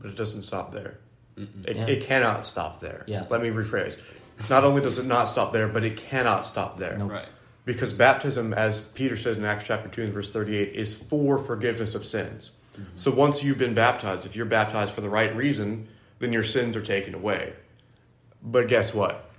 [0.00, 0.98] But it doesn't stop there.
[1.36, 1.86] It, Yeah.
[1.86, 3.04] it cannot stop there.
[3.08, 3.26] Yeah.
[3.28, 4.00] Let me rephrase.
[4.48, 6.96] Not only does it not stop there, but it cannot stop there.
[6.96, 7.06] No.
[7.06, 7.26] Right.
[7.72, 11.94] Because baptism, as Peter says in Acts chapter 2 and verse 38, is for forgiveness
[11.94, 12.50] of sins.
[12.72, 12.96] Mm-hmm.
[12.96, 15.86] So once you've been baptized, if you're baptized for the right reason,
[16.18, 17.52] then your sins are taken away.
[18.42, 19.30] But guess what?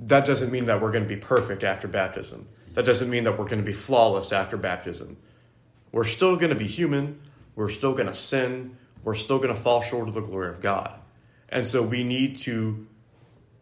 [0.00, 2.48] That doesn't mean that we're going to be perfect after baptism.
[2.72, 5.18] That doesn't mean that we're going to be flawless after baptism.
[5.92, 7.20] We're still going to be human.
[7.56, 8.78] We're still going to sin.
[9.02, 10.98] We're still going to fall short of the glory of God.
[11.50, 12.86] And so we need to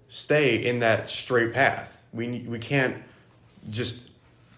[0.06, 2.06] stay in that straight path.
[2.12, 3.02] We, we can't
[3.70, 4.10] just,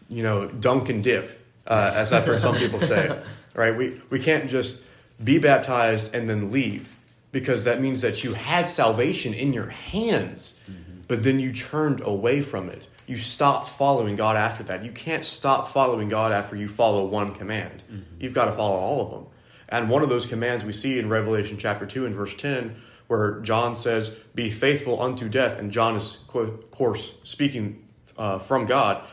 [0.09, 3.19] you know, dunk and dip, uh, as I've heard some people say,
[3.55, 3.77] right?
[3.77, 4.85] We, we can't just
[5.23, 6.97] be baptized and then leave
[7.33, 10.63] because that means that you had salvation in your hands,
[11.09, 12.87] but then you turned away from it.
[13.07, 14.85] You stopped following God after that.
[14.85, 17.83] You can't stop following God after you follow one command.
[18.19, 19.27] You've got to follow all of them.
[19.69, 22.77] And one of those commands we see in Revelation chapter 2 and verse 10,
[23.09, 25.59] where John says, Be faithful unto death.
[25.59, 27.84] And John is, of course, speaking
[28.17, 29.05] uh, from God.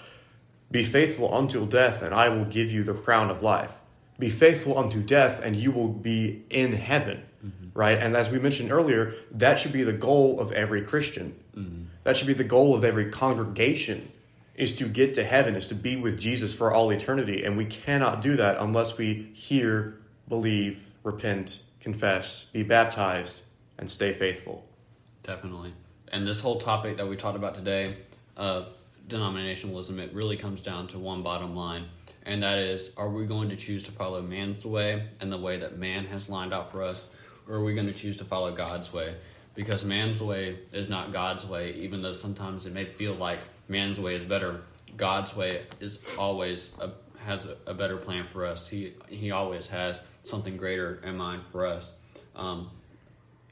[0.69, 3.79] Be faithful until death, and I will give you the crown of life.
[4.19, 7.23] Be faithful unto death, and you will be in heaven.
[7.45, 7.69] Mm-hmm.
[7.73, 7.97] Right?
[7.97, 11.35] And as we mentioned earlier, that should be the goal of every Christian.
[11.55, 11.85] Mm-hmm.
[12.03, 14.11] That should be the goal of every congregation
[14.55, 17.43] is to get to heaven, is to be with Jesus for all eternity.
[17.43, 19.97] And we cannot do that unless we hear,
[20.27, 23.41] believe, repent, confess, be baptized,
[23.77, 24.65] and stay faithful.
[25.23, 25.73] Definitely.
[26.09, 27.97] And this whole topic that we talked about today
[28.37, 28.69] of
[29.07, 31.85] denominationalism, it really comes down to one bottom line.
[32.23, 35.57] And that is, are we going to choose to follow man's way and the way
[35.57, 37.09] that man has lined out for us?
[37.47, 39.15] Or are we going to choose to follow God's way?
[39.55, 43.99] Because man's way is not God's way, even though sometimes it may feel like man's
[43.99, 44.61] way is better.
[44.95, 46.91] God's way is always a,
[47.25, 48.67] has a, a better plan for us.
[48.67, 51.91] He he always has something greater in mind for us.
[52.35, 52.69] Um,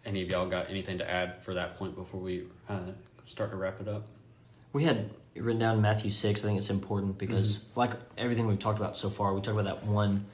[0.06, 2.91] any of y'all got anything to add for that point before we uh,
[3.26, 4.08] start to wrap it up?
[4.72, 6.41] We had written down in Matthew 6.
[6.41, 9.65] I think it's important because, like everything we've talked about so far, we talked about
[9.65, 10.25] that one,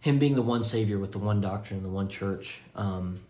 [0.00, 2.60] him being the one Savior with the one doctrine, the one church.
[2.74, 3.20] Um,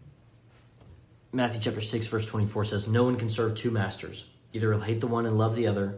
[1.33, 4.27] Matthew chapter 6, verse 24 says, No one can serve two masters.
[4.53, 5.97] Either he'll hate the one and love the other,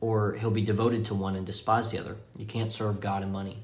[0.00, 2.16] or he'll be devoted to one and despise the other.
[2.36, 3.62] You can't serve God and money.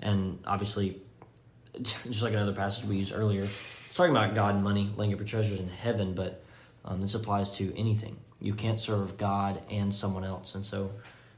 [0.00, 1.00] And obviously,
[1.80, 5.18] just like another passage we used earlier, it's talking about God and money, laying up
[5.18, 6.42] your treasures in heaven, but
[6.84, 8.16] um, this applies to anything.
[8.42, 10.56] You can't serve God and someone else.
[10.56, 10.90] And so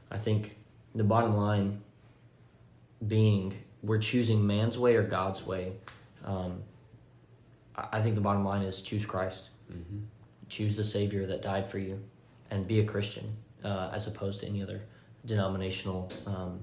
[0.09, 0.57] I think
[0.93, 1.81] the bottom line
[3.07, 3.53] being
[3.83, 5.73] we're choosing man's way or God's way.
[6.23, 6.63] Um,
[7.75, 9.49] I I think the bottom line is choose Christ.
[10.47, 11.99] Choose the Savior that died for you
[12.51, 14.81] and be a Christian uh, as opposed to any other
[15.25, 16.59] denominational um,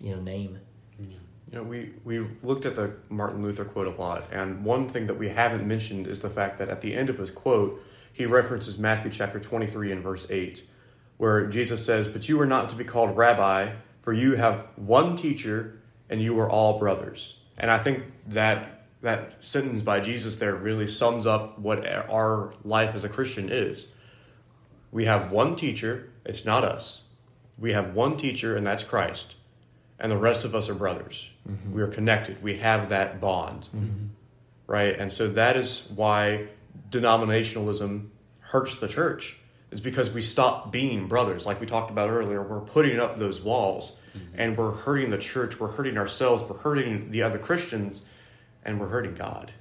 [0.00, 0.58] you know, name.
[0.98, 1.08] You
[1.52, 5.14] know, we, we looked at the Martin Luther quote a lot, and one thing that
[5.18, 7.82] we haven't mentioned is the fact that at the end of his quote,
[8.12, 10.64] he references Matthew chapter 23 and verse 8,
[11.16, 15.16] where Jesus says, But you are not to be called rabbi, for you have one
[15.16, 17.38] teacher, and you are all brothers.
[17.56, 22.94] And I think that that sentence by Jesus there really sums up what our life
[22.94, 23.88] as a Christian is.
[24.92, 27.04] We have one teacher, it's not us.
[27.58, 29.36] We have one teacher, and that's Christ.
[29.98, 31.30] And the rest of us are brothers.
[31.48, 31.74] Mm-hmm.
[31.74, 32.42] We are connected.
[32.42, 33.68] We have that bond.
[33.74, 34.06] Mm-hmm.
[34.66, 34.98] Right?
[34.98, 36.48] And so that is why
[36.90, 38.08] denominationalism
[38.40, 39.38] hurts the church,
[39.70, 41.46] is because we stop being brothers.
[41.46, 43.96] Like we talked about earlier, we're putting up those walls
[44.34, 48.04] and we're hurting the church, we're hurting ourselves, we're hurting the other Christians,
[48.64, 49.52] and we're hurting God.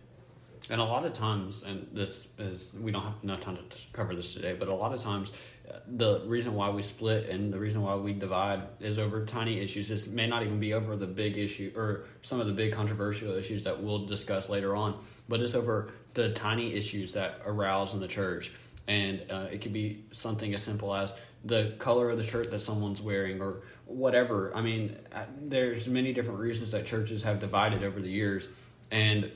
[0.70, 4.16] And a lot of times, and this is, we don't have enough time to cover
[4.16, 5.32] this today, but a lot of times,
[5.70, 9.60] uh, the reason why we split and the reason why we divide is over tiny
[9.60, 9.90] issues.
[9.90, 13.34] This may not even be over the big issue or some of the big controversial
[13.34, 18.00] issues that we'll discuss later on, but it's over the tiny issues that arouse in
[18.00, 18.52] the church.
[18.88, 22.62] And uh, it could be something as simple as the color of the shirt that
[22.62, 24.52] someone's wearing or whatever.
[24.56, 28.48] I mean, uh, there's many different reasons that churches have divided over the years.
[28.92, 29.32] And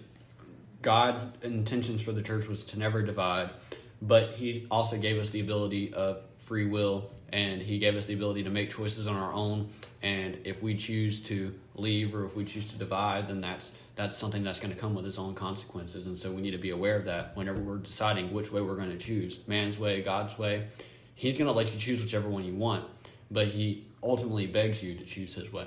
[0.82, 3.50] God's intentions for the church was to never divide,
[4.02, 8.14] but He also gave us the ability of free will, and He gave us the
[8.14, 9.70] ability to make choices on our own.
[10.04, 14.18] And if we choose to leave or if we choose to divide, then that's that's
[14.18, 16.06] something that's going to come with its own consequences.
[16.06, 18.76] And so we need to be aware of that whenever we're deciding which way we're
[18.76, 20.68] going to choose man's way, God's way.
[21.16, 22.86] He's going to let you choose whichever one you want,
[23.32, 25.66] but He ultimately begs you to choose His way.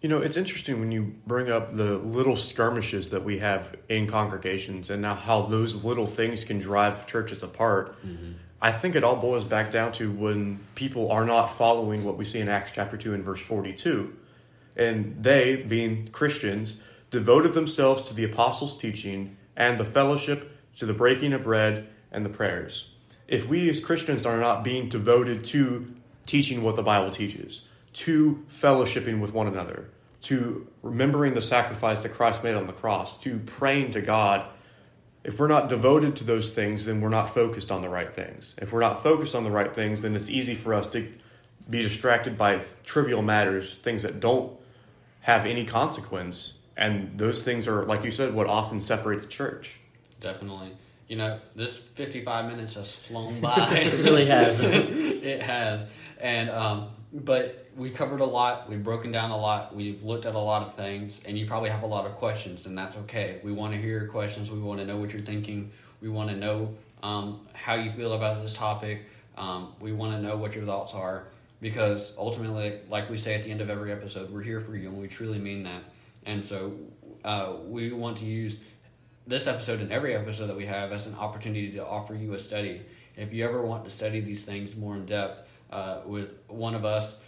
[0.00, 4.06] You know, it's interesting when you bring up the little skirmishes that we have in
[4.06, 7.96] congregations and now how those little things can drive churches apart.
[8.06, 8.32] Mm-hmm.
[8.60, 12.24] I think it all boils back down to when people are not following what we
[12.24, 14.14] see in Acts chapter 2 and verse 42.
[14.76, 16.80] And they, being Christians,
[17.10, 22.24] devoted themselves to the apostles' teaching and the fellowship, to the breaking of bread and
[22.24, 22.90] the prayers.
[23.28, 25.94] If we as Christians are not being devoted to
[26.26, 27.62] teaching what the Bible teaches,
[27.94, 29.88] to fellowshipping with one another,
[30.22, 34.44] to remembering the sacrifice that Christ made on the cross, to praying to God.
[35.24, 38.54] If we're not devoted to those things, then we're not focused on the right things.
[38.60, 41.10] If we're not focused on the right things, then it's easy for us to
[41.68, 44.56] be distracted by trivial matters, things that don't
[45.20, 46.55] have any consequence.
[46.76, 49.80] And those things are, like you said, what often separate the church.
[50.20, 50.72] Definitely.
[51.08, 53.68] You know, this 55 minutes has flown by.
[53.70, 54.60] It really has.
[54.60, 55.86] it has.
[56.20, 58.68] And, um, but we covered a lot.
[58.68, 59.74] We've broken down a lot.
[59.74, 61.20] We've looked at a lot of things.
[61.24, 63.40] And you probably have a lot of questions, and that's okay.
[63.42, 64.50] We want to hear your questions.
[64.50, 65.70] We want to know what you're thinking.
[66.00, 69.06] We want to know um, how you feel about this topic.
[69.38, 71.24] Um, we want to know what your thoughts are
[71.60, 74.88] because ultimately, like we say at the end of every episode, we're here for you,
[74.88, 75.82] and we truly mean that.
[76.26, 76.74] And so
[77.24, 78.60] uh, we want to use
[79.26, 82.38] this episode and every episode that we have as an opportunity to offer you a
[82.38, 82.82] study.
[83.16, 86.84] If you ever want to study these things more in depth uh, with one of
[86.84, 87.20] us,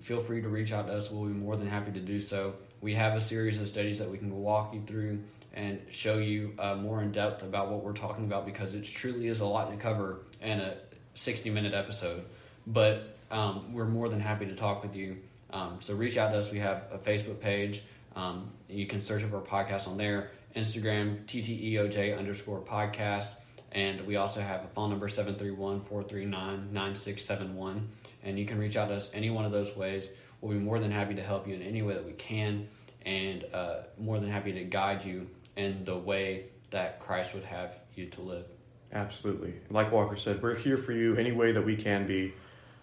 [0.00, 1.10] feel free to reach out to us.
[1.10, 2.54] We'll be more than happy to do so.
[2.80, 5.20] We have a series of studies that we can walk you through
[5.54, 9.28] and show you uh, more in depth about what we're talking about because it truly
[9.28, 10.76] is a lot to cover in a
[11.14, 12.24] 60 minute episode.
[12.66, 15.18] But um, we're more than happy to talk with you.
[15.52, 16.50] Um, so reach out to us.
[16.50, 17.82] We have a Facebook page.
[18.16, 20.30] Um, you can search up our podcast on there.
[20.56, 23.28] Instagram, TTEOJ underscore podcast.
[23.72, 27.88] And we also have a phone number, 731 439 9671.
[28.22, 30.08] And you can reach out to us any one of those ways.
[30.40, 32.68] We'll be more than happy to help you in any way that we can
[33.04, 37.76] and uh, more than happy to guide you in the way that Christ would have
[37.94, 38.46] you to live.
[38.92, 39.54] Absolutely.
[39.70, 42.34] Like Walker said, we're here for you any way that we can be.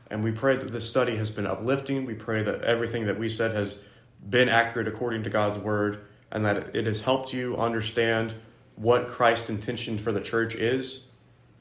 [0.10, 2.06] And we pray that this study has been uplifting.
[2.06, 3.80] We pray that everything that we said has
[4.28, 8.36] been accurate according to God's word and that it has helped you understand
[8.76, 11.06] what Christ's intention for the church is.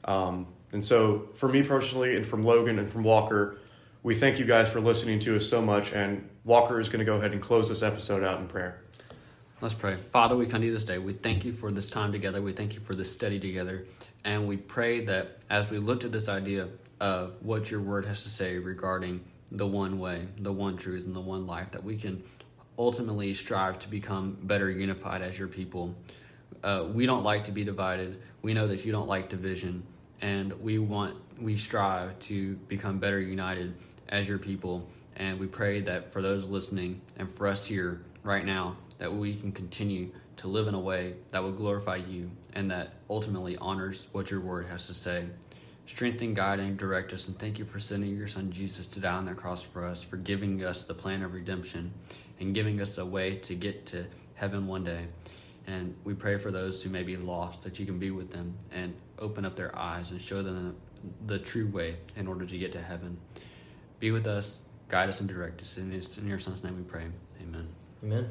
[0.05, 3.57] Um, and so, for me personally, and from Logan and from Walker,
[4.03, 5.91] we thank you guys for listening to us so much.
[5.91, 8.81] And Walker is going to go ahead and close this episode out in prayer.
[9.59, 9.95] Let's pray.
[9.95, 10.97] Father, we come to you this day.
[10.97, 12.41] We thank you for this time together.
[12.41, 13.85] We thank you for this study together.
[14.23, 18.23] And we pray that as we looked at this idea of what your word has
[18.23, 21.97] to say regarding the one way, the one truth, and the one life, that we
[21.97, 22.23] can
[22.81, 25.95] ultimately strive to become better unified as your people.
[26.63, 28.19] Uh, we don't like to be divided.
[28.41, 29.83] We know that you don't like division,
[30.21, 33.75] and we want we strive to become better united
[34.09, 34.87] as your people.
[35.15, 39.35] And we pray that for those listening and for us here right now, that we
[39.35, 44.07] can continue to live in a way that will glorify you and that ultimately honors
[44.11, 45.27] what your word has to say.
[45.85, 49.13] Strengthen, guide, and direct us, and thank you for sending your son Jesus to die
[49.13, 51.91] on the cross for us, for giving us the plan of redemption
[52.41, 55.05] and giving us a way to get to heaven one day.
[55.67, 58.57] And we pray for those who may be lost that you can be with them
[58.73, 60.75] and open up their eyes and show them
[61.27, 63.17] the true way in order to get to heaven.
[63.99, 65.77] Be with us, guide us, and direct us.
[65.77, 67.05] In your son's name we pray.
[67.41, 67.67] Amen.
[68.03, 68.29] Amen.